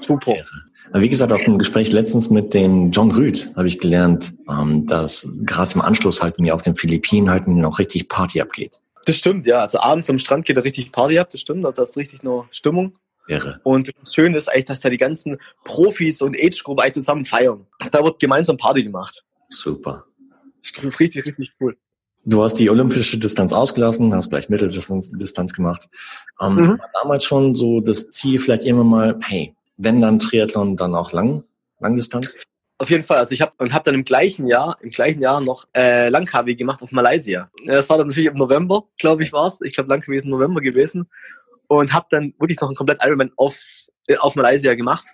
[0.00, 0.34] super.
[0.92, 5.28] Wie gesagt, aus dem Gespräch letztens mit dem John Rüd habe ich gelernt, ähm, dass
[5.42, 8.80] gerade im Anschluss halt, ihr auf den Philippinen halt noch richtig Party abgeht.
[9.06, 9.60] Das stimmt, ja.
[9.60, 11.64] Also abends am Strand geht da richtig Party ab, das stimmt.
[11.64, 12.98] Also da ist richtig nur Stimmung.
[13.28, 13.60] Irre.
[13.62, 17.66] Und das Schöne ist eigentlich, dass da die ganzen Profis und Age-Gruppen eigentlich zusammen feiern.
[17.92, 19.22] Da wird gemeinsam Party gemacht.
[19.50, 20.04] Super.
[20.62, 21.76] Das ist richtig, richtig cool.
[22.24, 25.88] Du hast die olympische Distanz ausgelassen, hast gleich Mitteldistanz Distanz gemacht.
[26.40, 26.78] Ähm, mhm.
[26.78, 31.12] War damals schon so das Ziel, vielleicht immer mal, hey, wenn dann Triathlon, dann auch
[31.12, 31.44] lang,
[31.78, 32.36] Langdistanz?
[32.80, 33.18] Auf jeden Fall.
[33.18, 36.56] Also ich habe und habe dann im gleichen Jahr, im gleichen Jahr noch äh, Langkawi
[36.56, 37.50] gemacht auf Malaysia.
[37.66, 39.60] Das war dann natürlich im November, glaube ich, war's.
[39.60, 41.06] Ich glaube, Langkawi ist im November gewesen
[41.68, 43.54] und habe dann wirklich noch einen komplett Ironman auf
[44.06, 45.04] äh, auf Malaysia gemacht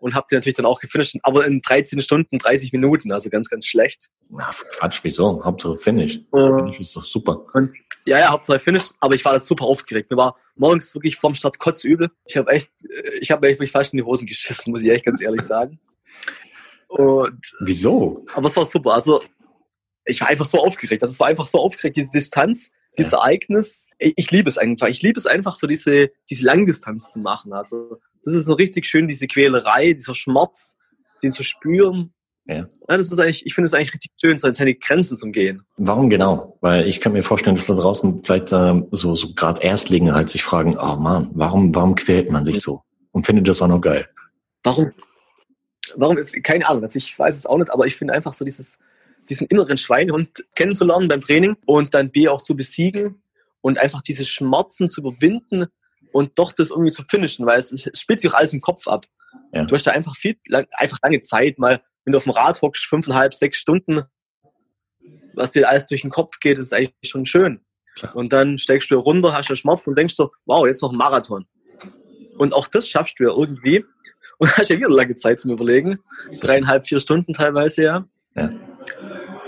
[0.00, 3.48] und habe den natürlich dann auch gefinisht, aber in 13 Stunden, 30 Minuten, also ganz,
[3.48, 4.08] ganz schlecht.
[4.28, 5.42] Na, Quatsch, wieso?
[5.42, 6.20] Hauptsache Finish.
[6.30, 7.46] Uh, Finish ist doch super.
[7.54, 7.72] Und,
[8.04, 10.10] ja, ja, Hauptsache Finish, aber ich war da super aufgeregt.
[10.10, 12.10] Mir war morgens wirklich vorm Start kotzübel.
[12.26, 12.70] Ich habe echt,
[13.18, 15.78] ich habe echt fast in die Hosen geschissen, muss ich echt ganz ehrlich sagen.
[16.92, 18.24] Und, wieso?
[18.34, 18.92] Aber es war super.
[18.92, 19.22] Also,
[20.04, 21.02] ich war einfach so aufgeregt.
[21.02, 23.18] Das war einfach so aufgeregt, diese Distanz, dieses ja.
[23.18, 23.86] Ereignis.
[23.98, 24.88] Ich, ich liebe es einfach.
[24.88, 27.52] Ich liebe es einfach, so diese, diese Langdistanz zu machen.
[27.52, 30.76] Also, das ist so richtig schön, diese Quälerei, dieser Schmerz,
[31.22, 32.12] den zu spüren.
[32.46, 32.56] Ja.
[32.56, 35.30] ja das ist eigentlich, ich finde es eigentlich richtig schön, so an seine Grenzen zu
[35.30, 35.62] gehen.
[35.76, 36.58] Warum genau?
[36.60, 40.28] Weil ich kann mir vorstellen, dass da draußen vielleicht äh, so, so gerade Erstlinge halt
[40.28, 42.82] sich fragen, oh man, warum, warum quält man sich so?
[43.12, 44.08] Und findet das auch noch geil?
[44.62, 44.92] Warum?
[45.96, 48.44] Warum ist, keine Ahnung, also ich weiß es auch nicht, aber ich finde einfach so
[48.44, 48.78] dieses,
[49.28, 53.22] diesen inneren Schweinehund kennenzulernen beim Training und dann B auch zu besiegen
[53.60, 55.66] und einfach diese Schmerzen zu überwinden,
[56.12, 58.86] und doch das irgendwie zu finishen, weil es, es spielt sich auch alles im Kopf
[58.86, 59.06] ab.
[59.52, 59.64] Ja.
[59.64, 62.60] Du hast da einfach viel, lang, einfach lange Zeit, mal, wenn du auf dem Rad
[62.62, 64.02] hockst, fünfeinhalb, sechs Stunden,
[65.34, 67.60] was dir alles durch den Kopf geht, ist eigentlich schon schön.
[67.96, 68.14] Klar.
[68.14, 70.98] Und dann steigst du runter, hast einen Schmerz und denkst so, wow, jetzt noch ein
[70.98, 71.46] Marathon.
[72.36, 73.84] Und auch das schaffst du ja irgendwie.
[74.42, 76.00] Und hast ja wieder lange Zeit zum Überlegen.
[76.40, 78.08] Dreieinhalb, vier Stunden teilweise, ja.
[78.34, 78.50] ja.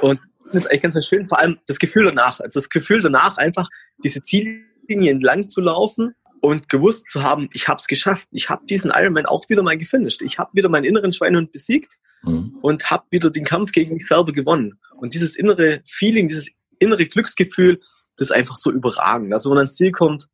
[0.01, 0.21] Und
[0.53, 1.27] das ist eigentlich ganz, ganz schön.
[1.27, 2.39] Vor allem das Gefühl danach.
[2.39, 3.69] Also das Gefühl danach, einfach
[4.05, 8.29] diese Ziellinie entlang zu laufen und gewusst zu haben, ich habe es geschafft.
[8.31, 10.23] Ich habe diesen Ironman auch wieder mal gefinisht.
[10.23, 12.57] Ich habe wieder meinen inneren Schweinhund besiegt mhm.
[12.63, 14.79] und habe wieder den Kampf gegen mich selber gewonnen.
[14.95, 17.81] Und dieses innere Feeling, dieses innere Glücksgefühl,
[18.17, 19.33] das ist einfach so überragend.
[19.33, 20.29] Also wenn man ans Ziel kommt,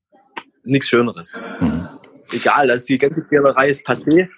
[0.64, 1.40] nichts Schöneres.
[1.60, 1.88] Mhm.
[2.30, 4.28] Egal, also die ganze Quälerei ist passé.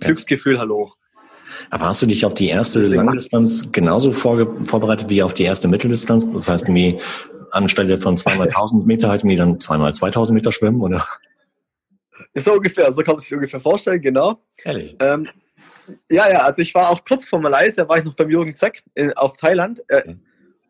[0.00, 0.92] Glücksgefühl, hallo.
[1.70, 6.30] Aber hast du dich auf die erste Langdistanz genauso vorbereitet wie auf die erste Mitteldistanz?
[6.32, 6.98] Das heißt, wie
[7.52, 11.04] anstelle von zweimal 1000 Meter halt mir dann zweimal 2000 Meter schwimmen, oder?
[12.34, 14.42] So ungefähr, so kann man sich ungefähr vorstellen, genau.
[14.64, 14.96] Ehrlich?
[15.00, 15.28] Ähm,
[16.10, 18.82] ja, ja, also ich war auch kurz vor Malaysia, war ich noch beim Jürgen Zeck
[18.94, 20.16] in, auf Thailand äh, okay.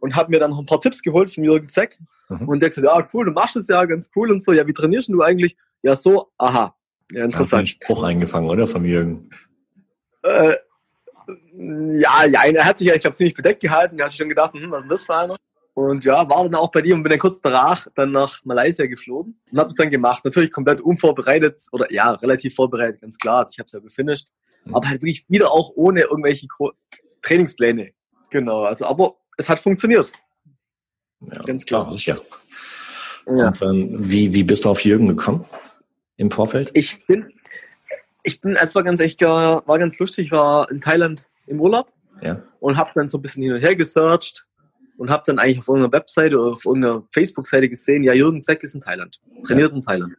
[0.00, 1.98] und habe mir dann noch ein paar Tipps geholt von Jürgen Zeck.
[2.28, 2.48] Mhm.
[2.48, 4.52] Und der gesagt, ja, cool, du machst es ja, ganz cool und so.
[4.52, 5.56] Ja, wie trainierst du eigentlich?
[5.82, 6.76] Ja, so, aha.
[7.12, 7.68] Ja, interessant.
[7.68, 9.30] Hast du Spruch eingefangen, oder, von Jürgen?
[10.22, 10.54] Äh,
[11.28, 13.98] ja, ja, er hat sich ja, ich glaube, ziemlich bedeckt gehalten.
[13.98, 15.36] Er hat sich schon gedacht, hm, was ist denn das für einer?
[15.74, 18.86] Und ja, war dann auch bei dir und bin dann kurz danach dann nach Malaysia
[18.86, 20.24] geflogen und habe es dann gemacht.
[20.24, 23.40] Natürlich komplett unvorbereitet oder ja, relativ vorbereitet, ganz klar.
[23.40, 24.28] Also ich habe es ja gefinisht.
[24.64, 24.74] Mhm.
[24.74, 26.46] Aber halt wirklich wieder auch ohne irgendwelche
[27.20, 27.92] Trainingspläne.
[28.30, 30.12] Genau, also aber es hat funktioniert.
[31.20, 31.94] Ja, ganz klar.
[31.96, 32.16] Ja.
[33.26, 35.44] Und dann, wie, wie bist du auf Jürgen gekommen
[36.16, 36.70] im Vorfeld?
[36.74, 37.32] Ich bin,
[38.22, 41.92] ich bin, es war ganz echt, war ganz lustig, ich war in Thailand im Urlaub
[42.20, 42.42] ja.
[42.60, 44.46] und habe dann so ein bisschen hin und her gesearched
[44.98, 48.62] und habe dann eigentlich auf irgendeiner Webseite oder auf irgendeiner Facebook-Seite gesehen, ja, Jürgen Zeck
[48.62, 50.14] ist in Thailand, trainiert in Thailand.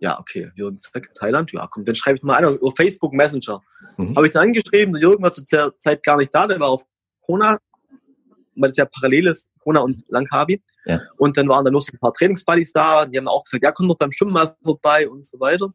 [0.00, 3.12] Ja, okay, Jürgen Zeck in Thailand, ja, komm, dann schreibe ich mal an auf Facebook
[3.12, 3.62] Messenger.
[3.96, 4.16] Mhm.
[4.16, 6.84] Habe ich dann angeschrieben, Jürgen war zu der Zeit gar nicht da, der war auf
[7.22, 7.58] Kona,
[8.56, 10.62] weil das ja parallel ist, Kona und Langkawi.
[10.84, 11.00] Ja.
[11.16, 13.72] Und dann waren da noch so ein paar Trainingsbuddies da, die haben auch gesagt, ja,
[13.72, 15.72] komm doch beim Schwimmen mal vorbei und so weiter.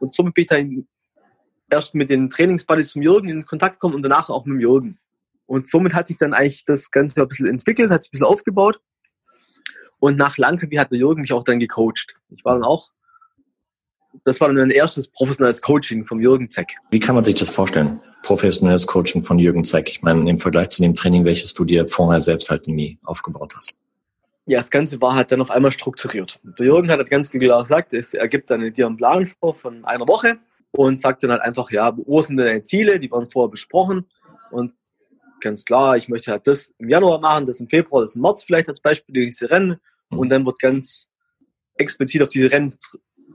[0.00, 0.86] Und somit bin ich dann
[1.70, 4.98] erst mit den Trainingsbuddies vom Jürgen in Kontakt gekommen und danach auch mit dem Jürgen.
[5.46, 8.26] Und somit hat sich dann eigentlich das Ganze ein bisschen entwickelt, hat sich ein bisschen
[8.26, 8.80] aufgebaut.
[9.98, 12.14] Und nach Langkawi hat der Jürgen mich auch dann gecoacht.
[12.30, 12.90] Ich war dann auch,
[14.24, 16.76] das war dann mein erstes professionelles Coaching vom Jürgen Zeck.
[16.90, 18.00] Wie kann man sich das vorstellen?
[18.22, 19.88] Professionelles Coaching von Jürgen Zeck.
[19.88, 23.54] Ich meine, im Vergleich zu dem Training, welches du dir vorher selbst halt nie aufgebaut
[23.56, 23.78] hast.
[24.46, 26.40] Ja, das Ganze war halt dann auf einmal strukturiert.
[26.58, 29.84] Der Jürgen hat halt ganz klar gesagt, er gibt dann dir einen Plan vor von
[29.84, 30.38] einer Woche
[30.72, 32.98] und sagt dann halt einfach, ja, wo sind denn deine Ziele?
[32.98, 34.06] Die waren vorher besprochen
[34.50, 34.72] und
[35.40, 38.44] ganz klar, ich möchte halt das im Januar machen, das im Februar, das im März
[38.44, 40.18] vielleicht als Beispiel, diese Rennen mhm.
[40.18, 41.08] und dann wird ganz
[41.76, 42.78] explizit auf diese Rennen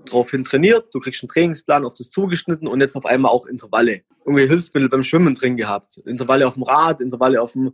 [0.08, 4.02] draufhin trainiert, du kriegst einen Trainingsplan auf das zugeschnitten und jetzt auf einmal auch Intervalle.
[4.26, 5.98] Irgendwie Hilfsmittel beim Schwimmen drin gehabt.
[6.06, 7.74] Intervalle auf dem Rad, Intervalle auf dem,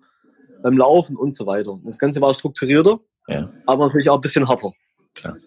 [0.62, 1.80] beim Laufen und so weiter.
[1.84, 3.50] Das Ganze war strukturierter, ja.
[3.66, 4.74] aber natürlich auch ein bisschen härter.
[5.16, 5.38] Klar.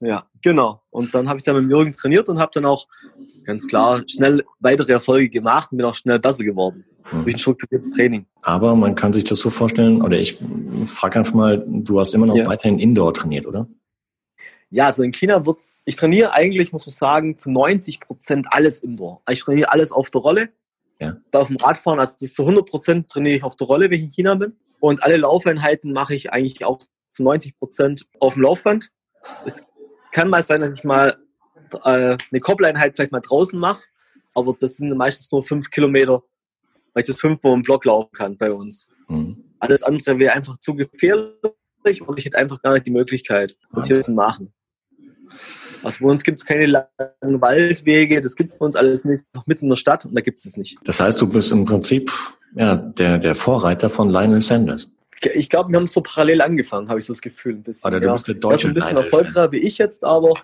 [0.00, 0.82] Ja, genau.
[0.90, 2.88] Und dann habe ich dann mit Jürgen trainiert und habe dann auch
[3.44, 6.84] ganz klar schnell weitere Erfolge gemacht und bin auch schnell besser geworden.
[7.12, 7.24] Mhm.
[7.24, 8.26] Durch ein strukturiertes Training.
[8.42, 10.38] Aber man kann sich das so vorstellen, oder ich
[10.86, 12.46] frage einfach mal, du hast immer noch ja.
[12.46, 13.66] weiterhin Indoor trainiert, oder?
[14.70, 18.80] Ja, also in China wird, ich trainiere eigentlich, muss man sagen, zu 90 Prozent alles
[18.80, 19.22] Indoor.
[19.28, 20.48] Ich trainiere alles auf der Rolle.
[21.00, 21.16] Ja.
[21.32, 23.98] Bei auf dem Radfahren, also das zu 100 Prozent trainiere ich auf der Rolle, wenn
[23.98, 24.56] ich in China bin.
[24.78, 26.80] Und alle Laufeinheiten mache ich eigentlich auch
[27.12, 28.90] zu 90 Prozent auf dem Laufband.
[29.44, 29.64] Es
[30.12, 31.18] kann mal sein, dass ich mal
[31.84, 33.82] äh, eine Koppeleinheit vielleicht mal draußen mache,
[34.34, 36.22] aber das sind meistens nur fünf Kilometer,
[36.92, 38.88] weil ich das fünfmal im Block laufen kann bei uns.
[39.08, 39.44] Mhm.
[39.58, 43.86] Alles andere wäre einfach zu gefährlich und ich hätte einfach gar nicht die Möglichkeit, das
[43.86, 44.52] hier zu machen.
[45.82, 49.24] Also bei uns gibt es keine langen Waldwege, das gibt es bei uns alles nicht,
[49.34, 50.78] noch mitten in der Stadt und da gibt es es nicht.
[50.84, 52.10] Das heißt, du bist im Prinzip
[52.54, 54.88] ja, der, der Vorreiter von Lionel Sanders.
[55.34, 57.88] Ich glaube, wir haben so parallel angefangen, habe ich so das Gefühl ein bisschen.
[57.88, 60.34] Oder du bist der deutsche ja, ein bisschen erfolgreicher wie ich jetzt, aber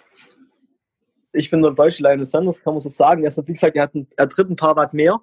[1.32, 3.22] ich bin der deutsche Lionel Sanders, kann man so sagen.
[3.24, 5.20] Er ist, wie gesagt, er hat, ein, er tritt ein paar Watt mehr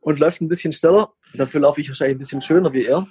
[0.00, 1.12] und läuft ein bisschen schneller.
[1.34, 3.06] Dafür laufe ich wahrscheinlich ein bisschen schöner wie er.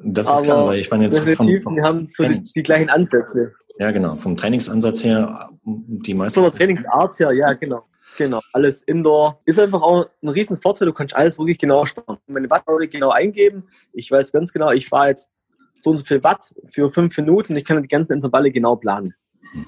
[0.00, 2.62] Das ist aber klar, weil ich meine jetzt von, von, wir haben so die, die,
[2.62, 3.52] gleichen Ansätze.
[3.78, 4.16] Ja, genau.
[4.16, 6.40] Vom Trainingsansatz her, die meisten.
[6.40, 7.84] Von der Trainingsart her, ja, genau.
[8.16, 9.40] Genau, alles Indoor.
[9.44, 12.16] Ist einfach auch ein riesen Vorteil, du kannst alles wirklich genau steuern.
[12.26, 13.64] Meine Watt genau eingeben.
[13.92, 15.30] Ich weiß ganz genau, ich fahre jetzt
[15.78, 17.56] so und so viel Watt für fünf Minuten.
[17.56, 19.14] Ich kann die ganzen Intervalle genau planen.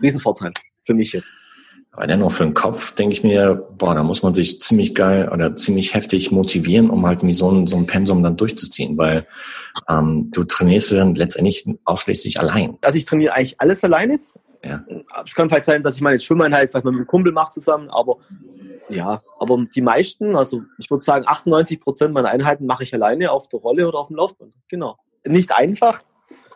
[0.03, 1.39] Riesenvorteil für mich jetzt.
[1.99, 5.29] Aber dennoch für den Kopf denke ich mir, boah, da muss man sich ziemlich geil
[5.33, 9.27] oder ziemlich heftig motivieren, um halt so ein, so ein Pensum dann durchzuziehen, weil
[9.89, 12.79] ähm, du trainierst dann letztendlich ausschließlich allein.
[12.83, 14.21] Also ich trainiere eigentlich alles alleine.
[14.65, 14.85] Ja.
[15.27, 17.91] Es kann vielleicht sein, dass ich meine Schwimmeinheit vielleicht mal mit einem Kumpel mache zusammen,
[17.91, 18.19] aber
[18.89, 23.33] ja, aber die meisten, also ich würde sagen 98 Prozent meiner Einheiten mache ich alleine
[23.33, 24.55] auf der Rolle oder auf dem Laufband.
[24.69, 24.99] Genau.
[25.27, 26.05] Nicht einfach.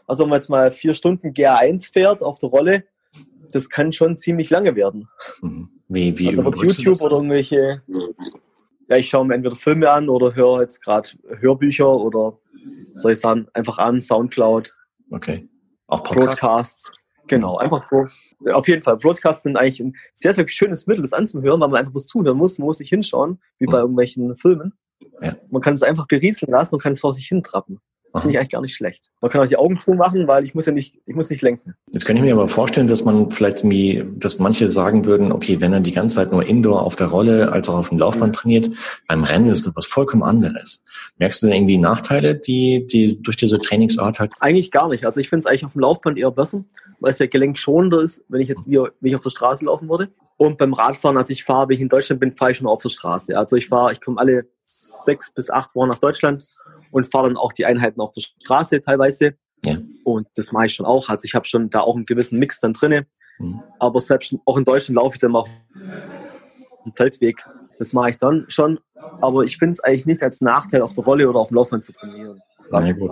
[0.07, 2.85] Also wenn man jetzt mal vier Stunden GR1 fährt auf der Rolle,
[3.55, 5.09] das kann schon ziemlich lange werden.
[5.41, 5.69] Mhm.
[5.89, 7.83] Wie, wie also auf YouTube oder irgendwelche,
[8.89, 12.39] ja, ich schaue mir entweder Filme an oder höre jetzt gerade Hörbücher oder
[12.95, 14.75] soll ich sagen, einfach an, Soundcloud.
[15.11, 15.49] Okay.
[15.87, 16.41] Auch Podcasts.
[16.41, 16.93] Broadcasts.
[17.29, 18.07] Genau, einfach so.
[18.53, 18.97] Auf jeden Fall.
[18.97, 22.37] Broadcasts sind eigentlich ein sehr, sehr schönes Mittel, das anzuhören, weil man einfach was zuhören
[22.37, 22.59] muss.
[22.59, 23.83] Man muss sich hinschauen, wie bei mhm.
[23.83, 24.75] irgendwelchen Filmen.
[25.21, 25.37] Ja.
[25.51, 27.81] Man kann es einfach berieseln lassen und kann es vor sich hintrappen.
[28.13, 29.11] Das finde ich eigentlich gar nicht schlecht.
[29.21, 31.75] Man kann auch die Augen zumachen, weil ich muss ja nicht, ich muss nicht lenken.
[31.91, 35.61] Jetzt kann ich mir aber vorstellen, dass man vielleicht wie, dass manche sagen würden, okay,
[35.61, 38.29] wenn er die ganze Zeit nur Indoor auf der Rolle als auch auf dem Laufband
[38.29, 38.39] mhm.
[38.39, 38.71] trainiert,
[39.09, 40.85] beim Rennen ist das was vollkommen anderes.
[41.19, 44.35] Merkst du denn irgendwie Nachteile, die, die durch diese Trainingsart hat?
[44.41, 45.07] Eigentlich gar nicht.
[45.07, 46.65] Also ich finde es eigentlich auf dem Laufband eher besser,
[47.01, 49.89] weil es ja gelenkschonender ist, wenn ich jetzt wie, wenn ich auf der Straße laufen
[49.89, 50.09] würde.
[50.37, 52.83] Und beim Radfahren, als ich fahre, wenn ich in Deutschland bin, fahre ich schon auf
[52.83, 53.39] der Straße.
[53.39, 56.45] Also ich fahre, ich komme alle sechs bis acht Wochen nach Deutschland
[56.93, 59.35] und fahre dann auch die Einheiten auf der Straße teilweise.
[59.65, 59.79] Ja.
[60.05, 61.09] Und das mache ich schon auch.
[61.09, 63.07] Also ich habe schon da auch einen gewissen Mix dann drinne.
[63.39, 63.61] Mhm.
[63.81, 65.49] Aber selbst auch in Deutschland laufe ich dann mal auf
[66.85, 67.45] dem Feldweg.
[67.79, 68.79] Das mache ich dann schon.
[69.21, 71.83] Aber ich finde es eigentlich nicht als Nachteil, auf der Rolle oder auf dem Laufband
[71.83, 72.41] zu trainieren.
[72.71, 73.11] Nee, gut.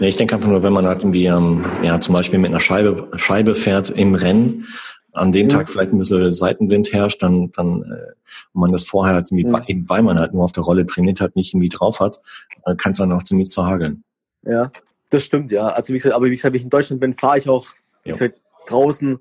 [0.00, 2.60] Nee, ich denke einfach nur, wenn man halt irgendwie ähm, ja, zum Beispiel mit einer
[2.60, 4.66] Scheibe, Scheibe fährt im Rennen,
[5.12, 5.50] an dem mhm.
[5.50, 8.12] Tag vielleicht ein bisschen Seitenwind herrscht, dann, dann äh,
[8.52, 9.62] man das vorher halt irgendwie, mhm.
[9.66, 12.20] eben weil man halt nur auf der Rolle trainiert hat, nicht irgendwie drauf hat,
[12.64, 14.04] dann kann es dann auch ziemlich zerhageln.
[14.42, 14.72] Ja,
[15.10, 15.68] das stimmt, ja.
[15.68, 17.66] Also wie gesagt, aber wie gesagt, wenn ich in Deutschland bin, fahre ich auch
[18.04, 19.18] wie gesagt, draußen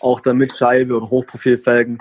[0.00, 1.98] auch dann mit Scheibe oder Hochprofilfelgen.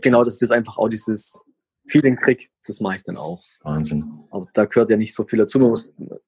[0.00, 1.44] Genau, das ist jetzt einfach auch dieses
[1.86, 3.42] Feeling krieg, das mache ich dann auch.
[3.62, 4.04] Wahnsinn.
[4.30, 5.58] Aber da gehört ja nicht so viel dazu.
[5.58, 5.78] Nur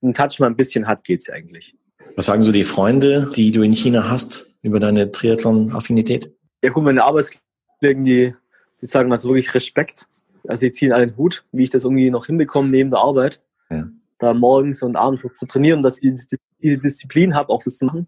[0.02, 1.76] ein Touch mal ein bisschen hat, geht's ja eigentlich.
[2.16, 6.34] Was sagen so die Freunde, die du in China hast, über deine Triathlon-Affinität?
[6.62, 8.34] Ja gut, meine Arbeitskollegen, die,
[8.80, 10.08] die sagen also wirklich Respekt.
[10.46, 13.42] Also die ziehen alle den Hut, wie ich das irgendwie noch hinbekomme neben der Arbeit.
[13.70, 13.88] Ja.
[14.18, 16.14] Da morgens und abends zu trainieren, dass ich
[16.62, 18.06] diese Disziplin habe, auch das zu machen.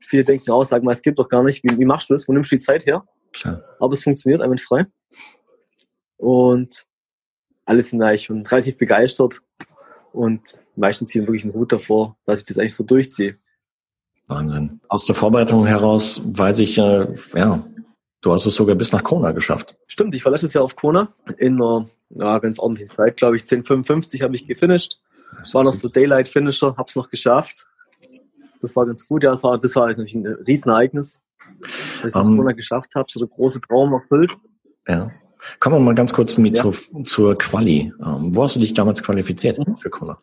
[0.00, 1.64] Viele denken auch, sagen mal, es gibt doch gar nicht.
[1.64, 2.28] Wie, wie machst du das?
[2.28, 3.06] Wo nimmst du die Zeit her?
[3.32, 3.62] Klar.
[3.80, 4.86] Aber es funktioniert frei.
[6.18, 6.86] Und
[7.64, 9.40] alle sind eigentlich schon relativ begeistert.
[10.12, 13.38] Und die meisten ziehen wirklich einen Hut davor, dass ich das eigentlich so durchziehe.
[14.26, 14.80] Wahnsinn.
[14.88, 17.64] Aus der Vorbereitung heraus weiß ich, äh, ja,
[18.20, 19.78] du hast es sogar bis nach Kona geschafft.
[19.86, 23.42] Stimmt, ich war letztes Jahr auf Kona in einer ja, ganz ordentlichen Zeit, glaube ich,
[23.42, 25.00] 10,55 habe ich gefinisht.
[25.52, 27.66] War noch so Daylight Finisher, hab's noch geschafft.
[28.62, 31.20] Das war ganz gut, ja, das war, das war natürlich ein Riesenereignis,
[32.02, 34.36] dass ich um, ähm, Kona geschafft habe, so der große Traum erfüllt.
[34.88, 35.10] Ja.
[35.60, 36.62] Kommen wir mal ganz kurz mit ja.
[36.62, 37.92] zur, zur Quali.
[38.00, 39.76] Ähm, wo hast du dich damals qualifiziert mhm.
[39.76, 40.18] für Kona?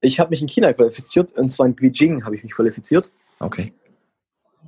[0.00, 3.12] Ich habe mich in China qualifiziert, und zwar in Beijing habe ich mich qualifiziert.
[3.40, 3.72] Okay.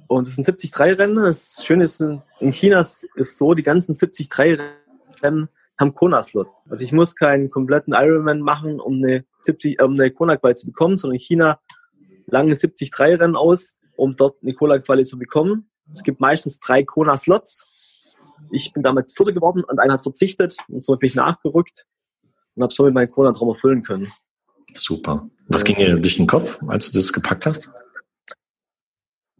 [0.09, 1.17] Und es sind 73-Rennen.
[1.17, 6.49] Das Schöne ist, in China ist es so, die ganzen 73-Rennen haben Kona-Slot.
[6.69, 10.97] Also ich muss keinen kompletten Ironman machen, um eine, 70, um eine Kona-Quali zu bekommen,
[10.97, 11.61] sondern in China
[12.27, 15.71] lange 73-Rennen aus, um dort eine Kona-Quali zu bekommen.
[15.91, 17.67] Es gibt meistens drei Kona-Slots.
[18.51, 21.87] Ich bin damit Vierter geworden und einer hat verzichtet und so bin ich nachgerückt
[22.55, 24.11] und habe somit meinen Kona-Traum erfüllen können.
[24.75, 25.29] Super.
[25.49, 27.71] Was ging dir durch den Kopf, als du das gepackt hast?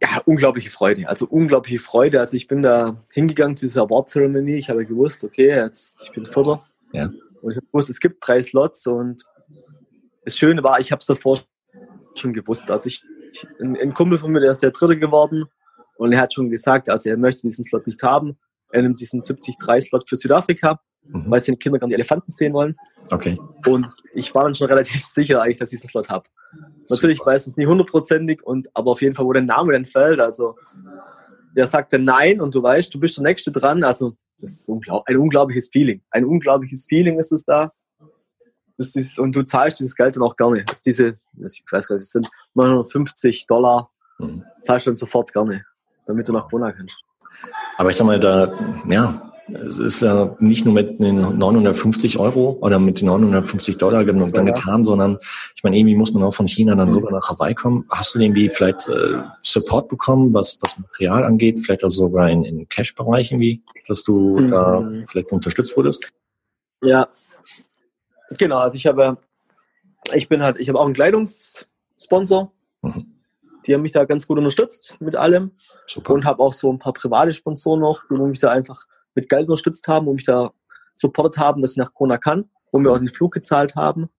[0.01, 1.07] Ja, unglaubliche Freude.
[1.07, 2.19] Also unglaubliche Freude.
[2.19, 4.55] Also ich bin da hingegangen zu dieser Award-Zeremonie.
[4.55, 6.65] Ich habe gewusst, okay, jetzt ich bin Vierter.
[6.91, 7.11] Ja.
[7.41, 9.23] Und ich habe gewusst, es gibt drei Slots und
[10.25, 11.39] das Schöne war, ich habe es davor
[12.15, 12.69] schon gewusst.
[12.71, 13.03] Also ich,
[13.59, 15.45] ein, ein Kumpel von mir, der ist der Dritte geworden
[15.97, 18.37] und er hat schon gesagt, also er möchte diesen Slot nicht haben.
[18.71, 21.25] Er nimmt diesen 70-3-Slot für Südafrika mhm.
[21.27, 22.75] weil seine Kinder gerne die Elefanten sehen wollen.
[23.09, 23.39] Okay.
[23.67, 26.27] Und ich war dann schon relativ sicher eigentlich, dass ich diesen Slot habe.
[26.89, 29.85] Natürlich weiß man es nicht hundertprozentig, und aber auf jeden Fall, wo der Name dann
[29.85, 30.55] fällt, also
[31.55, 33.83] der sagt dann nein und du weißt, du bist der Nächste dran.
[33.83, 36.01] Also das ist unglaub ein unglaubliches Feeling.
[36.09, 37.71] Ein unglaubliches Feeling ist es da.
[38.77, 40.63] Das ist, und du zahlst dieses Geld dann auch gerne.
[40.65, 44.43] Das diese, ich weiß gar nicht, das sind 950 Dollar, mhm.
[44.63, 45.63] zahlst du dann sofort gerne,
[46.07, 46.97] damit du nach Kona kannst.
[47.77, 52.57] Aber ich sag mal, da, ja, es ist ja nicht nur mit den 950 Euro
[52.61, 54.53] oder mit den 950 Dollar dann ja.
[54.53, 55.17] getan, sondern
[55.55, 57.85] ich meine, irgendwie muss man auch von China dann rüber nach Hawaii kommen.
[57.89, 62.43] Hast du irgendwie vielleicht äh, Support bekommen, was, was Material angeht, vielleicht auch sogar in,
[62.43, 64.47] in Cash-Bereich irgendwie, dass du mhm.
[64.47, 66.11] da vielleicht unterstützt wurdest?
[66.83, 67.07] Ja,
[68.37, 68.59] genau.
[68.59, 69.17] Also ich habe,
[70.13, 72.51] ich bin halt, ich habe auch einen Kleidungssponsor.
[72.81, 73.05] Mhm.
[73.67, 75.51] Die haben mich da ganz gut unterstützt mit allem.
[75.85, 76.13] Super.
[76.13, 78.85] Und habe auch so ein paar private Sponsoren noch, die mich da einfach
[79.15, 80.51] mit Geld unterstützt haben und mich da
[80.95, 84.09] supportet haben, dass ich nach Kona kann, wo mir auch den Flug gezahlt haben.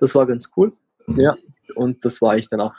[0.00, 0.72] Das war ganz cool.
[1.06, 1.20] Mhm.
[1.20, 1.36] Ja,
[1.74, 2.74] und das war ich dann auch.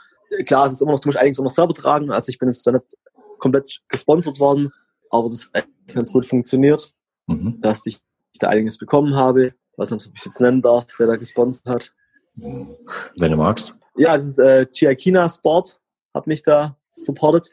[0.45, 2.11] Klar, es ist immer noch, du musst eigentlich auch noch selber tragen.
[2.11, 2.97] Also ich bin jetzt da nicht
[3.39, 4.71] komplett gesponsert worden,
[5.09, 6.93] aber das hat ganz gut funktioniert,
[7.27, 7.59] mhm.
[7.61, 8.01] dass ich
[8.39, 9.53] da einiges bekommen habe.
[9.77, 11.93] Was nicht, ob ich jetzt nennen darf, wer da gesponsert hat.
[12.35, 13.75] Wenn du magst.
[13.95, 15.79] Ja, das, äh, Chiakina Sport
[16.13, 17.51] hat mich da supportet.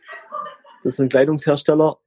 [0.82, 1.98] Das ist ein Kleidungshersteller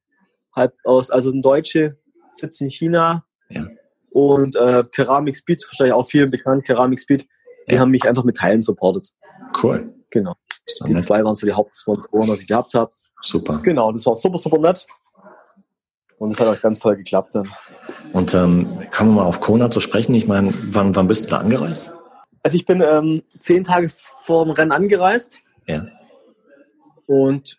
[0.57, 1.97] halb aus, also ein Deutsche,
[2.31, 3.23] sitzt in China.
[3.49, 3.67] Ja.
[4.11, 7.27] Und äh, Keramik Speed, wahrscheinlich auch vielen bekannt, Keramik Speed,
[7.69, 7.79] die ja.
[7.79, 9.13] haben mich einfach mit Teilen supportet.
[9.61, 9.93] Cool.
[10.09, 10.33] Genau.
[10.85, 11.01] Die nett.
[11.01, 12.91] zwei waren so die Hauptsponsoren, was ich gehabt habe.
[13.21, 13.59] Super.
[13.63, 14.85] Genau, das war super, super nett.
[16.17, 17.49] Und das hat auch ganz toll geklappt dann.
[18.11, 20.15] Und ähm, kommen wir mal auf Kona zu sprechen.
[20.15, 21.91] Ich meine, wann, wann bist du da angereist?
[22.41, 23.89] Also ich bin ähm, zehn Tage
[24.21, 25.41] vor dem Rennen angereist.
[25.67, 25.85] Ja.
[27.05, 27.57] Und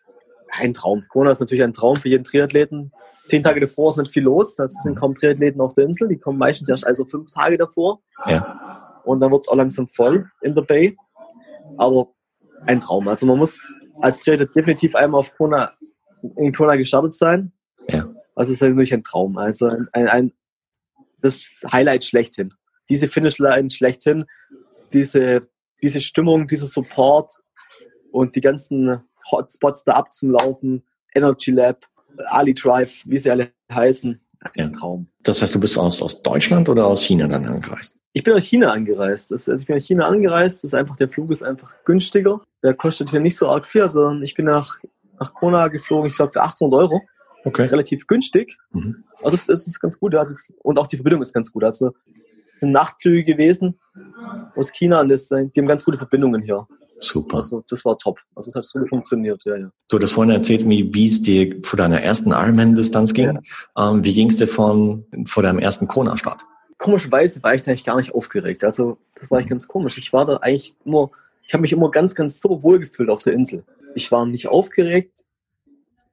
[0.53, 1.05] ein Traum.
[1.09, 2.93] Kona ist natürlich ein Traum für jeden Triathleten.
[3.25, 4.59] Zehn Tage davor ist nicht viel los.
[4.59, 6.09] Also sind kaum Triathleten auf der Insel.
[6.09, 8.01] Die kommen meistens erst also fünf Tage davor.
[8.27, 9.01] Ja.
[9.05, 10.97] Und dann wird es auch langsam voll in der Bay.
[11.77, 12.09] Aber
[12.67, 13.09] ein Traum.
[13.09, 13.61] Also man muss
[14.01, 15.73] als Triathlet definitiv einmal auf Kona,
[16.37, 17.53] in Kona gestartet sein.
[17.89, 18.09] Ja.
[18.35, 19.37] Also es ist natürlich ein Traum.
[19.37, 20.33] Also ein, ein, ein
[21.21, 22.55] das Highlight schlechthin.
[22.89, 24.25] Diese Finishline schlechthin,
[24.93, 25.49] diese,
[25.83, 27.35] diese Stimmung, dieser Support
[28.11, 30.83] und die ganzen Hotspots da abzulaufen,
[31.15, 31.87] Energy Lab,
[32.27, 34.21] Ali Drive, wie sie alle heißen.
[34.57, 35.09] Ein Traum.
[35.23, 37.99] Das heißt, du bist aus, aus Deutschland oder aus China dann angereist?
[38.13, 39.31] Ich bin aus China angereist.
[39.31, 40.59] Das, also ich bin aus China angereist.
[40.59, 42.41] Das ist einfach, der Flug ist einfach günstiger.
[42.63, 43.83] Der kostet hier nicht so arg viel.
[43.83, 44.79] Also ich bin nach,
[45.19, 47.03] nach Kona geflogen, ich glaube für 800 Euro.
[47.45, 47.67] Okay.
[47.67, 48.57] Relativ günstig.
[48.73, 49.05] Mhm.
[49.23, 50.15] Also es, es, ist ganz gut.
[50.63, 51.65] Und auch die Verbindung ist ganz gut.
[51.65, 51.95] Also
[52.55, 53.79] es sind Nachtflüge gewesen
[54.57, 56.67] aus China und das, die haben ganz gute Verbindungen hier.
[57.01, 57.37] Super.
[57.37, 58.19] Also das war top.
[58.35, 59.71] Also es hat so funktioniert, ja, ja.
[59.89, 63.39] Du hattest vorhin erzählt, wie wie es dir vor deiner ersten Ironman-Distanz ging.
[63.77, 63.91] Ja.
[63.91, 66.45] Ähm, wie ging es dir von vor deinem ersten Kona-Start?
[66.79, 68.65] Komischerweise war ich da eigentlich gar nicht aufgeregt.
[68.65, 69.99] Also das war echt ganz komisch.
[69.99, 71.11] Ich war da eigentlich nur,
[71.43, 73.65] ich habe mich immer ganz, ganz so wohl gefühlt auf der Insel.
[73.95, 75.25] Ich war nicht aufgeregt.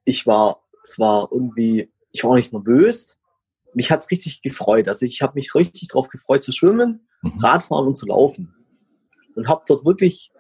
[0.06, 3.18] Ich war zwar irgendwie, ich war auch nicht nervös.
[3.74, 4.88] Mich hat's richtig gefreut.
[4.88, 7.40] Also ich habe mich richtig darauf gefreut zu schwimmen, mhm.
[7.40, 8.54] Radfahren und zu laufen.
[9.36, 10.32] Und habe dort wirklich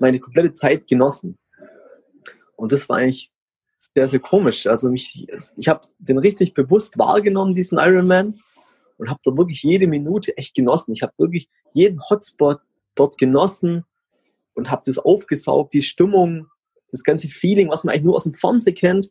[0.00, 1.38] meine komplette Zeit genossen.
[2.56, 3.30] Und das war eigentlich
[3.78, 4.66] sehr, sehr komisch.
[4.66, 5.26] Also mich,
[5.56, 8.38] ich habe den richtig bewusst wahrgenommen, diesen Ironman,
[8.98, 10.92] und habe da wirklich jede Minute echt genossen.
[10.92, 12.60] Ich habe wirklich jeden Hotspot
[12.94, 13.84] dort genossen
[14.54, 16.48] und habe das aufgesaugt, die Stimmung,
[16.90, 19.10] das ganze Feeling, was man eigentlich nur aus dem Fernsehen kennt,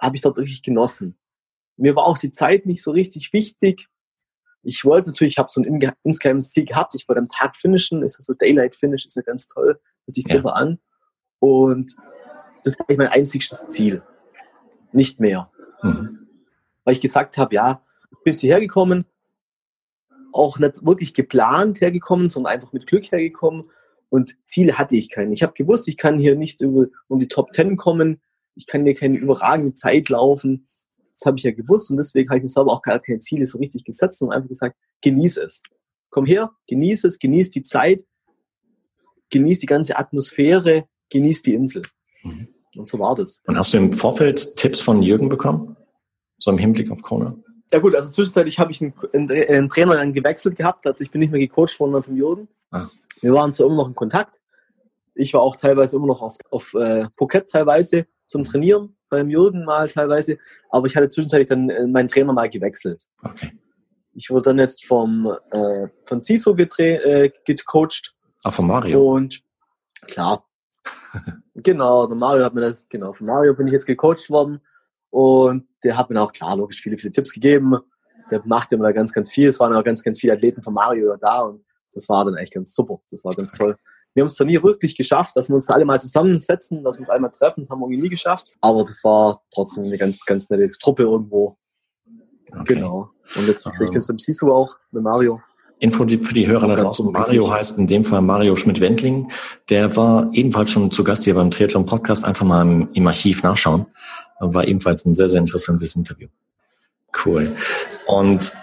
[0.00, 1.18] habe ich dort wirklich genossen.
[1.76, 3.86] Mir war auch die Zeit nicht so richtig wichtig.
[4.68, 6.96] Ich wollte natürlich, ich habe so ein insgeheimes Ziel gehabt.
[6.96, 10.24] Ich wollte am Tag finishen, ist so Daylight Finish, ist ja ganz toll, hört sich
[10.24, 10.54] super ja.
[10.54, 10.80] an.
[11.38, 11.94] Und
[12.64, 14.02] das war mein einziges Ziel.
[14.90, 15.52] Nicht mehr.
[15.82, 16.26] Mhm.
[16.82, 19.04] Weil ich gesagt habe, ja, ich bin hierher gekommen,
[20.32, 23.70] auch nicht wirklich geplant hergekommen, sondern einfach mit Glück hergekommen.
[24.08, 25.32] Und Ziele hatte ich keine.
[25.32, 28.20] Ich habe gewusst, ich kann hier nicht über, um die Top Ten kommen.
[28.56, 30.66] Ich kann hier keine überragende Zeit laufen.
[31.18, 33.46] Das habe ich ja gewusst und deswegen habe ich mir selber auch gar keine Ziele
[33.46, 35.62] so richtig gesetzt und einfach gesagt, genieße es.
[36.10, 38.04] Komm her, genieße es, genieße die Zeit,
[39.30, 41.82] genieße die ganze Atmosphäre, genieße die Insel.
[42.22, 42.48] Mhm.
[42.76, 43.40] Und so war das.
[43.46, 45.76] Und hast du im Vorfeld Tipps von Jürgen bekommen?
[46.38, 47.34] So im Hinblick auf Kona?
[47.72, 51.20] Ja gut, also zwischenzeitlich habe ich einen, einen, Trainer dann gewechselt gehabt, also ich bin
[51.20, 52.48] nicht mehr gecoacht worden von Jürgen.
[52.70, 52.88] Ah.
[53.22, 54.40] Wir waren zwar immer noch in Kontakt.
[55.14, 59.64] Ich war auch teilweise immer noch auf, auf äh, Phuket teilweise zum Trainieren beim Jürgen
[59.64, 60.38] mal teilweise,
[60.70, 63.04] aber ich hatte zwischenzeitlich dann äh, meinen Trainer mal gewechselt.
[63.22, 63.52] Okay.
[64.12, 68.14] Ich wurde dann jetzt vom äh, von CISO äh, gecoacht.
[68.44, 69.14] Ach, von Mario.
[69.14, 69.42] Und
[70.02, 70.46] klar.
[71.54, 74.60] genau, der Mario hat mir das, genau, von Mario bin ich jetzt gecoacht worden.
[75.10, 77.76] Und der hat mir auch klar, logisch, viele, viele Tipps gegeben.
[78.30, 79.48] Der macht immer da ganz, ganz viel.
[79.48, 82.52] Es waren auch ganz, ganz viele Athleten von Mario da und das war dann echt
[82.52, 83.00] ganz super.
[83.10, 83.76] Das war ganz toll.
[84.16, 86.96] Wir haben es zwar nie wirklich geschafft, dass wir uns da alle mal zusammensetzen, dass
[86.96, 88.50] wir uns einmal treffen, das haben wir irgendwie nie geschafft.
[88.62, 91.58] Aber das war trotzdem eine ganz, ganz nette Truppe irgendwo.
[92.50, 92.76] Okay.
[92.76, 93.10] Genau.
[93.36, 95.42] Und jetzt, wie gesagt, ich kenne es beim Sisu auch, mit Mario.
[95.80, 97.12] Info für die Hörer da draußen.
[97.12, 99.30] Mario heißt in dem Fall Mario Schmidt-Wendling.
[99.68, 102.24] Der war ebenfalls schon zu Gast hier beim Triathlon Podcast.
[102.24, 103.84] Einfach mal im, im Archiv nachschauen.
[104.40, 106.28] War ebenfalls ein sehr, sehr interessantes Interview.
[107.22, 107.54] Cool.
[108.06, 108.54] Und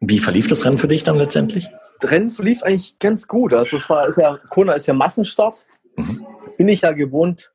[0.00, 1.68] wie verlief das Rennen für dich dann letztendlich?
[2.02, 3.52] Rennen verlief eigentlich ganz gut.
[3.54, 5.62] Also es war, ist ja, Kona ist ja Massenstart.
[5.96, 6.26] Mhm.
[6.56, 7.52] Bin ich ja gewohnt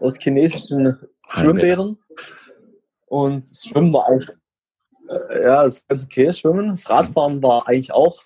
[0.00, 1.98] aus chinesischen Schwimmbädern.
[3.06, 4.30] Und das Schwimmen war eigentlich,
[5.08, 6.68] äh, ja, ist ganz okay, das Schwimmen.
[6.68, 8.22] Das Radfahren war eigentlich auch,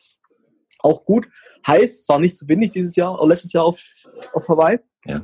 [0.81, 1.27] auch gut.
[1.67, 3.83] Heiß, es war nicht so windig dieses Jahr, oder letztes Jahr auf,
[4.33, 4.79] auf Hawaii.
[5.07, 5.23] Ja.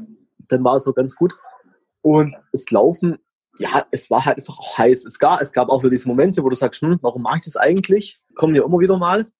[0.49, 1.35] Dann war es so ganz gut.
[2.03, 3.19] Und das Laufen,
[3.59, 5.05] ja, es war halt einfach auch heiß.
[5.05, 7.45] Es gab, es gab auch für diese Momente, wo du sagst, hm, warum mache ich
[7.45, 8.19] das eigentlich?
[8.35, 9.31] Kommen ja immer wieder mal.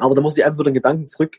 [0.00, 1.38] Aber da muss ich einfach wieder den Gedanken zurück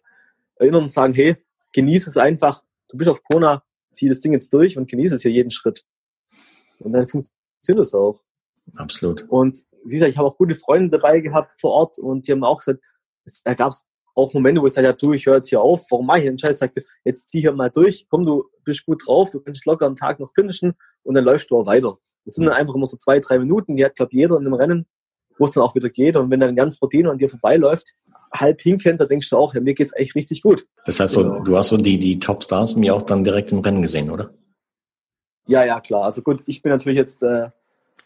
[0.56, 1.36] erinnern und sagen, hey,
[1.74, 2.64] genieße es einfach.
[2.90, 5.86] Du bist auf Kona, zieh das Ding jetzt durch und genieße es hier jeden Schritt.
[6.80, 8.22] Und dann funktioniert es auch.
[8.76, 9.26] Absolut.
[9.30, 12.44] Und wie gesagt, ich habe auch gute Freunde dabei gehabt vor Ort und die haben
[12.44, 12.80] auch gesagt,
[13.44, 16.06] da gab es auch Momente, wo ich sage, du, ich höre jetzt hier auf, warum
[16.06, 16.60] mache ich den Scheiß?
[16.60, 19.96] Sagte, jetzt zieh hier mal durch, komm, du bist gut drauf, du kannst locker am
[19.96, 21.98] Tag noch finishen und dann läufst du auch weiter.
[22.26, 24.54] Das sind dann einfach immer so zwei, drei Minuten, die hat, glaube jeder in einem
[24.54, 24.86] Rennen,
[25.38, 26.16] wo es dann auch wieder geht.
[26.16, 27.96] Und wenn dann Jan Frodeno an dir vorbeiläuft,
[28.34, 30.66] halb hinkennt, da denkst du auch, ja, mir geht's echt richtig gut.
[30.86, 31.40] Das heißt, so, genau.
[31.44, 34.34] du hast so die, die Top-Stars mir auch dann direkt im Rennen gesehen, oder?
[35.48, 36.04] Ja, ja, klar.
[36.04, 37.50] Also gut, ich bin natürlich jetzt äh,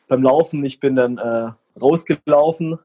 [0.08, 2.80] beim Laufen, ich bin dann äh, rausgelaufen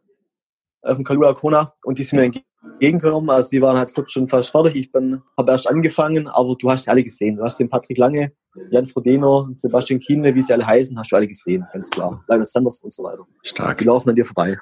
[0.83, 3.31] auf dem Kalula Kona und die sind mir entgegengekommen.
[3.31, 4.77] Also die waren halt kurz schon fast fertig.
[4.77, 7.37] Ich bin, habe erst angefangen, aber du hast alle gesehen.
[7.37, 8.33] Du hast den Patrick Lange,
[8.71, 12.25] Jan Frodeno, Sebastian Kiene, wie sie alle heißen, hast du alle gesehen, ganz klar.
[12.29, 13.27] Linus Sanders und so weiter.
[13.43, 13.79] Stark.
[13.79, 14.57] Die laufen an dir vorbei.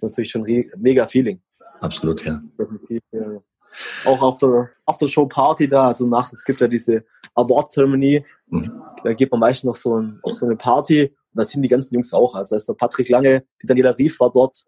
[0.00, 0.42] Natürlich schon
[0.76, 1.40] mega Feeling.
[1.80, 2.42] Absolut, ja.
[2.58, 3.40] Definitiv, ja.
[4.04, 7.04] Auch auf der After-Show-Party da, also nach, es gibt ja diese
[7.34, 8.82] Award-Zeremonie, mhm.
[9.04, 11.68] da geht man meistens noch so ein, auf so eine Party und da sind die
[11.68, 12.34] ganzen Jungs auch.
[12.34, 14.64] Also da ist der Patrick Lange, die Daniela Rief war dort,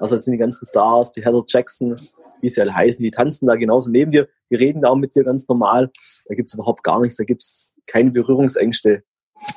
[0.00, 2.00] also das sind die ganzen Stars, die Heather Jackson,
[2.40, 5.14] wie sie alle heißen, die tanzen da genauso neben dir, die reden da auch mit
[5.14, 5.90] dir ganz normal.
[6.26, 9.02] Da gibt's überhaupt gar nichts, da gibt's keine Berührungsängste.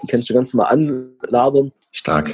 [0.03, 1.72] Die kannst du ganz normal anlabern.
[1.91, 2.34] Stark.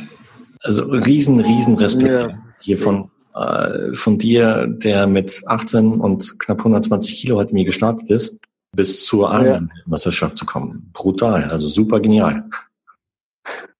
[0.61, 2.37] Also riesen, riesen Respekt ja.
[2.61, 8.09] hier von, äh, von dir, der mit 18 und knapp 120 Kilo heute mir gestartet
[8.09, 8.39] ist,
[8.75, 10.89] bis zur Ironman-Meisterschaft zu kommen.
[10.93, 12.45] Brutal, also super genial.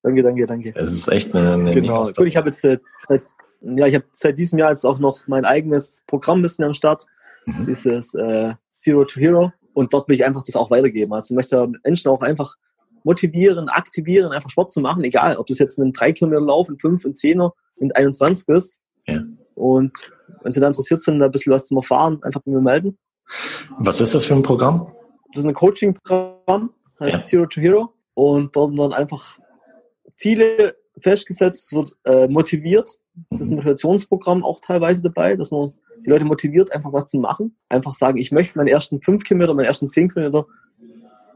[0.04, 0.74] Danke, danke, danke.
[0.76, 2.04] Es ist echt eine, eine Genau.
[2.04, 2.78] Gut, ich habe jetzt äh,
[3.08, 3.22] seit,
[3.62, 7.08] ja, ich habe seit diesem Jahr jetzt auch noch mein eigenes Programm bisschen am Start.
[7.46, 7.66] Mhm.
[7.66, 9.52] Dieses äh, Zero to Hero.
[9.74, 11.14] Und dort will ich einfach das auch weitergeben.
[11.14, 12.56] Also ich möchte Menschen auch einfach
[13.04, 16.80] motivieren, aktivieren, einfach Sport zu machen, egal, ob das jetzt ein 3 Kilometer Lauf, ein
[16.80, 17.52] 5, ein 10er,
[17.82, 18.80] ein 21 ist.
[19.08, 19.22] Ja.
[19.56, 22.62] Und wenn Sie da interessiert sind, da ein bisschen was zum Erfahren, einfach bei mir
[22.62, 22.98] melden.
[23.80, 24.92] Was ist das für ein Programm?
[25.34, 27.24] Das ist ein Coaching-Programm, heißt ja.
[27.24, 27.94] Zero to Hero.
[28.14, 29.38] Und dort werden einfach
[30.16, 32.90] Ziele festgesetzt, es wird äh, motiviert.
[33.30, 33.58] Das ist ein mhm.
[33.58, 35.72] Motivationsprogramm auch teilweise dabei, dass man
[36.06, 37.58] die Leute motiviert, einfach was zu machen.
[37.70, 40.46] Einfach sagen, ich möchte meinen ersten fünf Kilometer, meinen ersten zehn Kilometer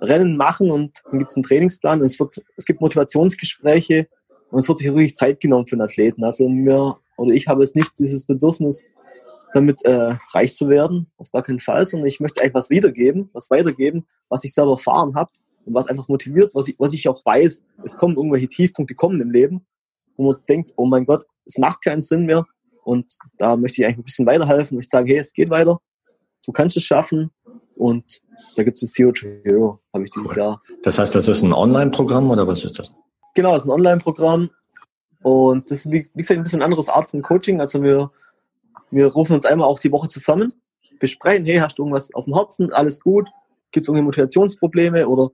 [0.01, 2.01] Rennen machen und dann gibt es einen Trainingsplan.
[2.01, 4.07] Es, wird, es gibt Motivationsgespräche
[4.49, 6.23] und es wird sich wirklich Zeit genommen für den Athleten.
[6.23, 8.85] Also mir oder ich habe jetzt nicht dieses Bedürfnis,
[9.53, 13.29] damit äh, reich zu werden, auf gar keinen Fall, sondern ich möchte eigentlich was wiedergeben,
[13.33, 15.31] was weitergeben, was ich selber erfahren habe
[15.65, 19.19] und was einfach motiviert, was ich, was ich auch weiß, es kommen irgendwelche Tiefpunkte kommen
[19.19, 19.65] im Leben,
[20.15, 22.45] wo man denkt, oh mein Gott, es macht keinen Sinn mehr
[22.83, 25.79] und da möchte ich eigentlich ein bisschen weiterhelfen und ich sage, hey, es geht weiter,
[26.45, 27.31] du kannst es schaffen
[27.75, 28.21] und
[28.55, 30.37] da gibt es das Zero to Hero, habe ich dieses cool.
[30.37, 30.61] Jahr.
[30.83, 32.91] Das heißt, das ist ein Online-Programm oder was ist das?
[33.35, 34.51] Genau, es ist ein Online-Programm
[35.21, 37.59] und das ist, wie gesagt, ein bisschen anderes Art von Coaching.
[37.59, 38.11] Also wir,
[38.91, 40.53] wir rufen uns einmal auch die Woche zusammen,
[40.99, 43.27] besprechen, hey, hast du irgendwas auf dem Herzen, alles gut,
[43.71, 45.31] gibt es irgendwelche Motivationsprobleme oder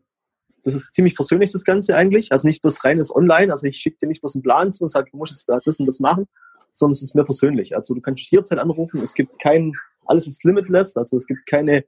[0.63, 2.31] das ist ziemlich persönlich, das Ganze eigentlich.
[2.31, 3.51] Also nicht bloß reines Online.
[3.51, 5.59] Also ich schicke dir nicht bloß einen Plan zu und sage, du musst jetzt da
[5.63, 6.27] das und das machen,
[6.71, 7.75] sondern es ist mehr persönlich.
[7.75, 8.99] Also du kannst dich jederzeit anrufen.
[9.03, 9.73] Es gibt kein,
[10.07, 10.97] alles ist limitless.
[10.97, 11.85] Also es gibt keine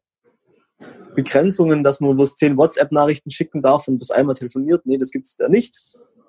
[1.15, 4.85] Begrenzungen, dass man bloß zehn WhatsApp-Nachrichten schicken darf und bis einmal telefoniert.
[4.85, 5.81] Nee, das gibt es da nicht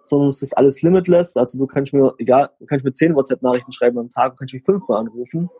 [0.08, 1.36] sondern es ist alles limitless.
[1.36, 4.54] Also du kannst mir, egal, du kannst mir zehn WhatsApp-Nachrichten schreiben am Tag, du kannst
[4.54, 5.50] mich fünfmal anrufen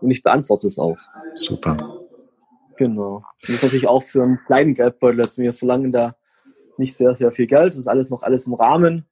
[0.00, 0.98] und ich beantworte es auch.
[1.34, 1.76] Super.
[2.76, 3.16] Genau.
[3.16, 5.20] Und das ist natürlich auch für einen kleinen Geldbeutel.
[5.22, 6.14] Also wir verlangen da
[6.78, 7.74] nicht sehr, sehr viel Geld.
[7.74, 9.06] Das ist alles noch alles im Rahmen.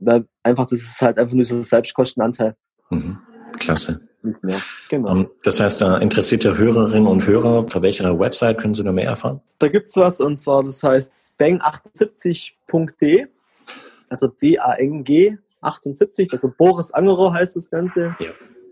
[0.00, 2.56] Weil einfach, das ist halt einfach nur so Selbstkostenanteil.
[2.90, 3.18] Mhm.
[3.58, 4.00] Klasse.
[4.24, 4.56] Ja,
[4.88, 5.12] genau.
[5.12, 9.06] Ähm, das heißt, da interessierte Hörerinnen und Hörer, auf welcher Website können Sie noch mehr
[9.06, 9.40] erfahren?
[9.58, 13.28] Da gibt es was und zwar, das heißt bang78.de
[14.10, 18.16] also B-A-N-G 78, also Boris Angerer heißt das Ganze.
[18.18, 18.30] Ja.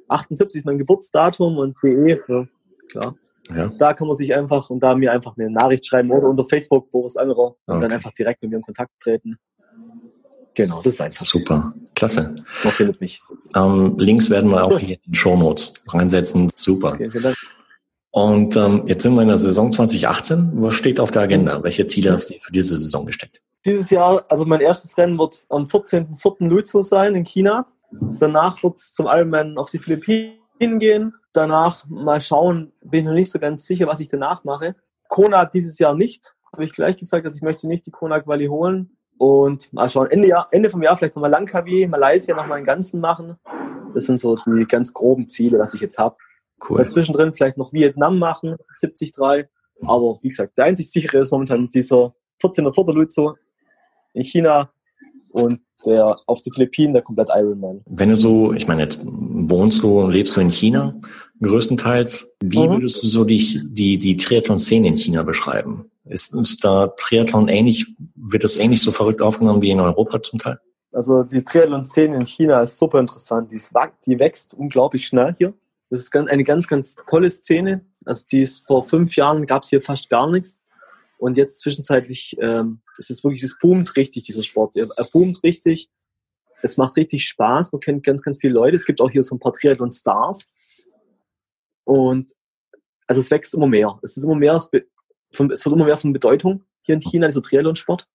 [0.09, 2.49] 78 mein Geburtsdatum und DE für,
[2.91, 3.15] klar.
[3.55, 3.71] Ja.
[3.79, 6.91] Da kann man sich einfach und da mir einfach eine Nachricht schreiben oder unter Facebook
[6.91, 7.81] Boris Angerer und okay.
[7.83, 9.39] dann einfach direkt mit mir in Kontakt treten.
[10.55, 11.25] Genau, das ist einfach.
[11.25, 12.35] Super, klasse.
[12.65, 13.21] Man findet mich.
[13.55, 16.51] Ähm, Links werden wir auch hier in den Show Notes reinsetzen.
[16.55, 16.95] Super.
[16.95, 17.37] Okay, vielen Dank.
[18.11, 20.51] Und ähm, jetzt sind wir in der Saison 2018.
[20.55, 21.63] Was steht auf der Agenda?
[21.63, 23.41] Welche Ziele hast du für diese Saison gesteckt?
[23.69, 26.49] Dieses Jahr, also mein erstes Rennen wird am 14.04.
[26.49, 27.67] Luzhou sein in China.
[27.91, 31.13] Danach wird es zum Ironman auf die Philippinen gehen.
[31.35, 34.75] Danach mal schauen, bin ich noch nicht so ganz sicher, was ich danach mache.
[35.09, 38.47] Kona dieses Jahr nicht, habe ich gleich gesagt, dass also ich möchte nicht die Kona-Quali
[38.47, 38.97] holen.
[39.19, 43.01] Und mal schauen, Ende, Jahr, Ende vom Jahr vielleicht nochmal Langkawi, Malaysia nochmal einen ganzen
[43.01, 43.37] machen.
[43.93, 46.17] Das sind so die ganz groben Ziele, was ich jetzt habe.
[46.67, 46.79] Cool.
[46.79, 49.13] Dazwischen drin vielleicht noch Vietnam machen, 73.
[49.83, 53.35] Aber wie gesagt, der einzig sichere ist momentan dieser 14er Viertel Luzhou
[54.19, 54.71] in China
[55.31, 57.81] und der auf die Philippinen der komplett Ironman.
[57.87, 60.95] Wenn du so, ich meine, jetzt wohnst du und lebst du in China
[61.41, 62.33] größtenteils.
[62.43, 62.71] Wie mhm.
[62.71, 65.91] würdest du so die, die, die Triathlon-Szene in China beschreiben?
[66.05, 70.39] Ist, ist da Triathlon ähnlich, wird das ähnlich so verrückt aufgenommen wie in Europa zum
[70.39, 70.59] Teil?
[70.93, 73.53] Also die Triathlon-Szene in China ist super interessant.
[73.53, 73.73] Die, ist,
[74.07, 75.55] die wächst unglaublich schnell hier.
[75.91, 77.85] Das ist eine ganz, ganz tolle Szene.
[78.05, 80.61] Also die ist vor fünf Jahren gab es hier fast gar nichts.
[81.19, 84.77] Und jetzt zwischenzeitlich ähm, ist es wirklich, es boomt richtig, dieser Sport.
[84.77, 85.91] Er, er boomt richtig.
[86.63, 87.73] Es macht richtig Spaß.
[87.73, 88.77] Man kennt ganz, ganz viele Leute.
[88.77, 90.55] Es gibt auch hier so ein paar Triathlon-Stars.
[91.85, 92.33] Und
[93.07, 93.99] also es wächst immer mehr.
[94.03, 98.07] Es ist immer mehr, es wird immer mehr von Bedeutung hier in China, dieser Triathlon-Sport.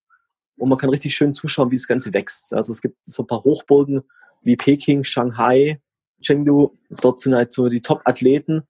[0.58, 2.54] Und man kann richtig schön zuschauen, wie das Ganze wächst.
[2.54, 4.04] Also es gibt so ein paar Hochburgen
[4.44, 5.82] wie Peking, Shanghai,
[6.22, 6.78] Chengdu.
[6.90, 8.64] Dort sind halt so die Top-Athleten.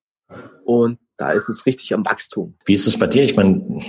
[0.65, 2.55] Und da ist es richtig am Wachstum.
[2.65, 3.23] Wie ist es bei dir?
[3.23, 3.81] Ich meine,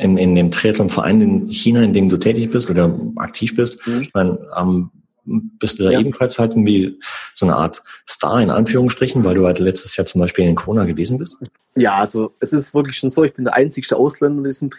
[0.00, 4.02] in, in dem Triathlon-Verein in China, in dem du tätig bist oder aktiv bist, mhm.
[4.02, 4.90] ich meine, ähm,
[5.24, 6.00] bist du da ja.
[6.00, 6.98] ebenfalls halt irgendwie
[7.34, 10.84] so eine Art Star in Anführungsstrichen, weil du halt letztes Jahr zum Beispiel in Kona
[10.84, 11.38] gewesen bist?
[11.74, 14.70] Ja, also es ist wirklich schon so, ich bin der einzigste Ausländer in diesem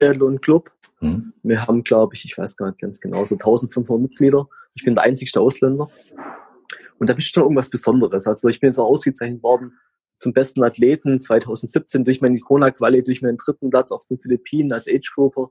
[0.00, 0.70] Triathlon-Club.
[1.00, 1.32] Mhm.
[1.42, 4.48] Wir haben, glaube ich, ich weiß gar nicht ganz genau, so 1500 Mitglieder.
[4.74, 5.88] Ich bin der einzigste Ausländer.
[6.98, 8.26] Und da bist du schon irgendwas Besonderes.
[8.26, 9.72] Also ich bin so ausgezeichnet worden
[10.18, 14.88] zum besten Athleten 2017 durch meine Kona-Quali, durch meinen dritten Platz auf den Philippinen als
[14.88, 15.50] Age-Grouper.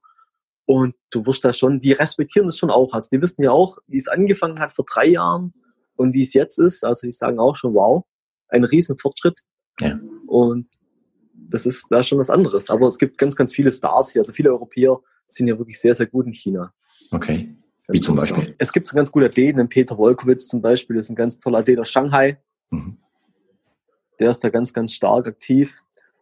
[0.65, 2.93] Und du wirst da schon, die respektieren das schon auch.
[2.93, 5.53] Also die wissen ja auch, wie es angefangen hat vor drei Jahren
[5.95, 6.84] und wie es jetzt ist.
[6.84, 8.03] Also die sagen auch schon, wow,
[8.49, 9.39] ein riesen Fortschritt.
[9.80, 9.97] Ja.
[10.28, 10.68] Und
[11.34, 12.70] das ist da schon was anderes.
[12.70, 14.22] Aber es gibt ganz, ganz viele Stars hier.
[14.22, 16.74] Also viele Europäer sind ja wirklich sehr, sehr gut in China.
[17.11, 17.55] Okay.
[17.88, 18.51] Wie zum Beispiel?
[18.57, 21.80] Es gibt so ganz gute Athleten, Peter Wolkowitz zum Beispiel, ist ein ganz toller Athlet
[21.80, 22.41] aus Shanghai.
[22.70, 22.97] Mhm.
[24.20, 25.74] Der ist da ganz, ganz stark aktiv.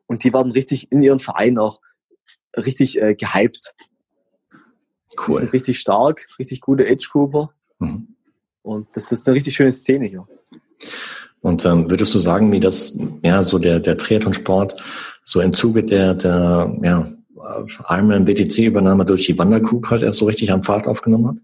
[0.07, 1.81] Und die werden richtig in ihren Verein auch
[2.55, 3.73] richtig äh, gehypt.
[5.17, 5.27] Cool.
[5.27, 7.51] Die sind richtig stark, richtig gute Age-Grouper.
[7.79, 8.15] Mhm.
[8.61, 10.27] Und das, das ist eine richtig schöne Szene hier.
[11.41, 14.81] Und ähm, würdest du sagen, wie das, ja, so der, der Triathlon-Sport
[15.23, 17.11] so im Zuge der, der, ja,
[17.87, 21.35] Ironman BTC-Übernahme durch die Wandergroup halt erst so richtig am Fahrt aufgenommen hat?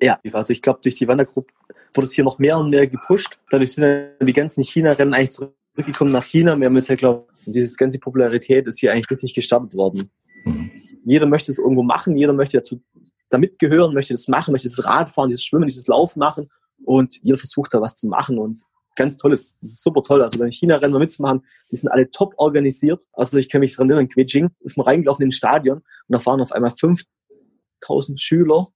[0.00, 1.50] Ja, also ich glaube, durch die Wandergroup
[1.94, 3.38] wurde es hier noch mehr und mehr gepusht.
[3.50, 5.32] Dadurch sind die ganzen China-Rennen eigentlich
[5.74, 6.58] zurückgekommen nach China.
[6.58, 10.10] Wir haben jetzt ja, glaube ich, diese ganze Popularität ist hier eigentlich richtig gestartet worden.
[10.44, 10.70] Mhm.
[11.04, 12.82] Jeder möchte es irgendwo machen, jeder möchte dazu
[13.28, 16.50] da mitgehören, möchte das machen, möchte das Radfahren, dieses Schwimmen, dieses Laufen machen
[16.84, 18.60] und jeder versucht da was zu machen und
[18.94, 20.22] ganz toll ist, das ist super toll.
[20.22, 23.02] Also bei China-Rennen mitzumachen, die sind alle top organisiert.
[23.14, 25.84] Also ich kann mich daran erinnern, in Beijing ist man reingelaufen in den Stadion und
[26.08, 28.66] da fahren auf einmal 5000 Schüler,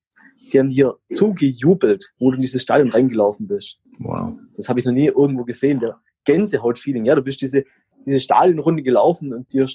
[0.53, 3.81] die haben hier zugejubelt, wo du in dieses Stadion reingelaufen bist.
[3.99, 4.35] Wow.
[4.55, 5.81] Das habe ich noch nie irgendwo gesehen.
[5.81, 7.07] Der Gänsehaut-Feeling.
[7.07, 7.64] Ja, du bist diese,
[8.05, 9.66] diese Stadionrunde gelaufen und dir,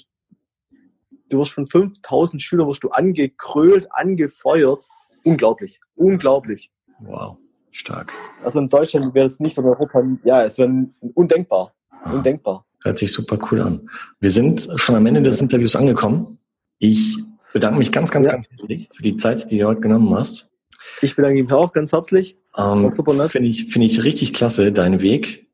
[1.28, 4.86] du wirst von 5000 Schülern wirst du angekrölt, angefeuert.
[5.24, 5.80] Unglaublich.
[5.96, 6.70] Unglaublich.
[7.00, 7.36] Wow.
[7.72, 8.12] Stark.
[8.44, 11.72] Also in Deutschland wäre es nicht, in Europa, ja, es wäre undenkbar.
[11.90, 12.66] Ah, undenkbar.
[12.82, 13.88] Hört sich super cool an.
[14.20, 16.38] Wir sind schon am Ende des Interviews angekommen.
[16.78, 17.18] Ich
[17.52, 18.32] bedanke mich ganz, ganz, ja.
[18.32, 20.50] ganz herzlich für die Zeit, die du heute genommen hast.
[21.00, 22.36] Ich bedanke mich auch ganz herzlich.
[22.58, 23.30] Ähm, super nett.
[23.30, 25.46] Finde ich, finde ich richtig klasse, deinen Weg.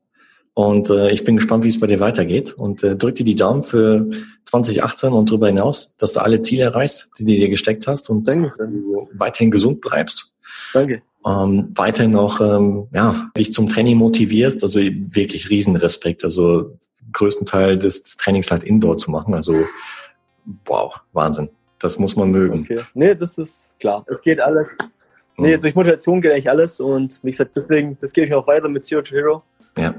[0.58, 2.52] Und äh, ich bin gespannt, wie es bei dir weitergeht.
[2.52, 4.10] Und äh, drück dir die Daumen für
[4.46, 8.26] 2018 und darüber hinaus, dass du alle Ziele erreichst, die du dir gesteckt hast und
[8.26, 8.50] Danke.
[9.12, 10.32] weiterhin gesund bleibst.
[10.72, 14.64] Danke ähm, weiterhin noch ähm, ja, dich zum Training motivierst.
[14.64, 16.24] Also wirklich Riesenrespekt.
[16.24, 16.76] Also
[17.12, 19.34] größten Teil des, des Trainings halt indoor zu machen.
[19.34, 19.64] Also
[20.66, 21.50] wow, Wahnsinn.
[21.78, 22.62] Das muss man mögen.
[22.62, 22.80] Okay.
[22.94, 24.04] Nee, das ist klar.
[24.08, 24.76] Es geht alles.
[25.36, 25.60] Nee, mhm.
[25.60, 26.80] durch Motivation geht eigentlich alles.
[26.80, 29.42] Und wie gesagt, deswegen, das gebe ich auch weiter mit Zero to Hero.
[29.76, 29.94] Ja.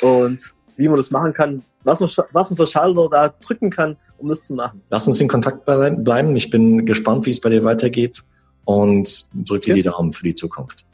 [0.00, 3.96] Und wie man das machen kann, was man, was man für Schalter da drücken kann,
[4.18, 4.82] um das zu machen.
[4.90, 6.36] Lass uns in Kontakt bleiben.
[6.36, 8.22] Ich bin gespannt, wie es bei dir weitergeht
[8.64, 10.84] und drücke dir die Daumen für die Zukunft.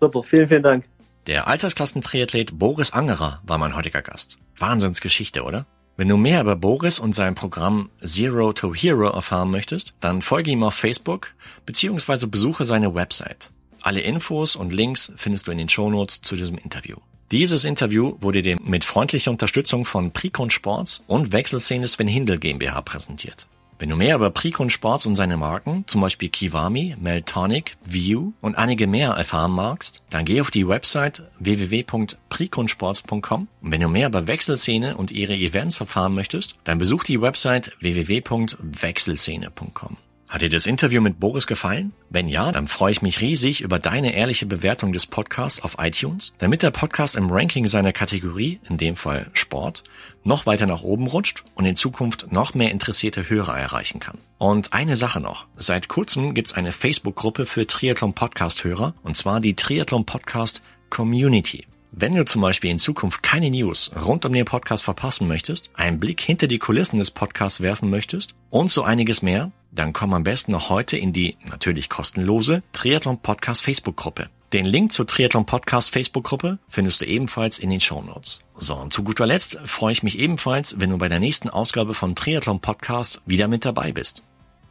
[0.00, 0.84] Super, vielen, vielen Dank.
[1.26, 4.38] Der Altersklassentriathlet Boris Angerer war mein heutiger Gast.
[4.58, 5.66] Wahnsinnsgeschichte, oder?
[5.96, 10.50] Wenn du mehr über Boris und sein Programm Zero to Hero erfahren möchtest, dann folge
[10.50, 11.28] ihm auf Facebook
[11.66, 12.26] bzw.
[12.26, 13.52] besuche seine Website.
[13.80, 16.96] Alle Infos und Links findest du in den Shownotes zu diesem Interview.
[17.32, 22.82] Dieses Interview wurde dir mit freundlicher Unterstützung von Precon Sports und Wechselszene Sven Hindel GmbH
[22.82, 23.46] präsentiert.
[23.78, 28.56] Wenn du mehr über Precon Sports und seine Marken, zum Beispiel Kiwami, Meltonic, View und
[28.56, 34.26] einige mehr erfahren magst, dann geh auf die Website www.preconsports.com und wenn du mehr über
[34.26, 39.96] Wechselszene und ihre Events erfahren möchtest, dann besuch die Website www.wechselszene.com.
[40.34, 41.92] Hat dir das Interview mit Boris gefallen?
[42.10, 46.32] Wenn ja, dann freue ich mich riesig über deine ehrliche Bewertung des Podcasts auf iTunes,
[46.38, 49.84] damit der Podcast im Ranking seiner Kategorie, in dem Fall Sport,
[50.24, 54.18] noch weiter nach oben rutscht und in Zukunft noch mehr interessierte Hörer erreichen kann.
[54.38, 55.46] Und eine Sache noch.
[55.54, 61.64] Seit kurzem gibt's eine Facebook-Gruppe für Triathlon-Podcast-Hörer, und zwar die Triathlon-Podcast Community.
[61.92, 66.00] Wenn du zum Beispiel in Zukunft keine News rund um den Podcast verpassen möchtest, einen
[66.00, 70.24] Blick hinter die Kulissen des Podcasts werfen möchtest und so einiges mehr, dann komm am
[70.24, 74.28] besten noch heute in die natürlich kostenlose Triathlon Podcast Facebook Gruppe.
[74.52, 78.40] Den Link zur Triathlon Podcast Facebook Gruppe findest du ebenfalls in den Show Notes.
[78.56, 81.92] So, und zu guter Letzt freue ich mich ebenfalls, wenn du bei der nächsten Ausgabe
[81.92, 84.22] von Triathlon Podcast wieder mit dabei bist.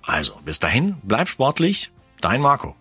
[0.02, 1.92] Also, bis dahin, bleib sportlich,
[2.22, 2.76] dein Marco.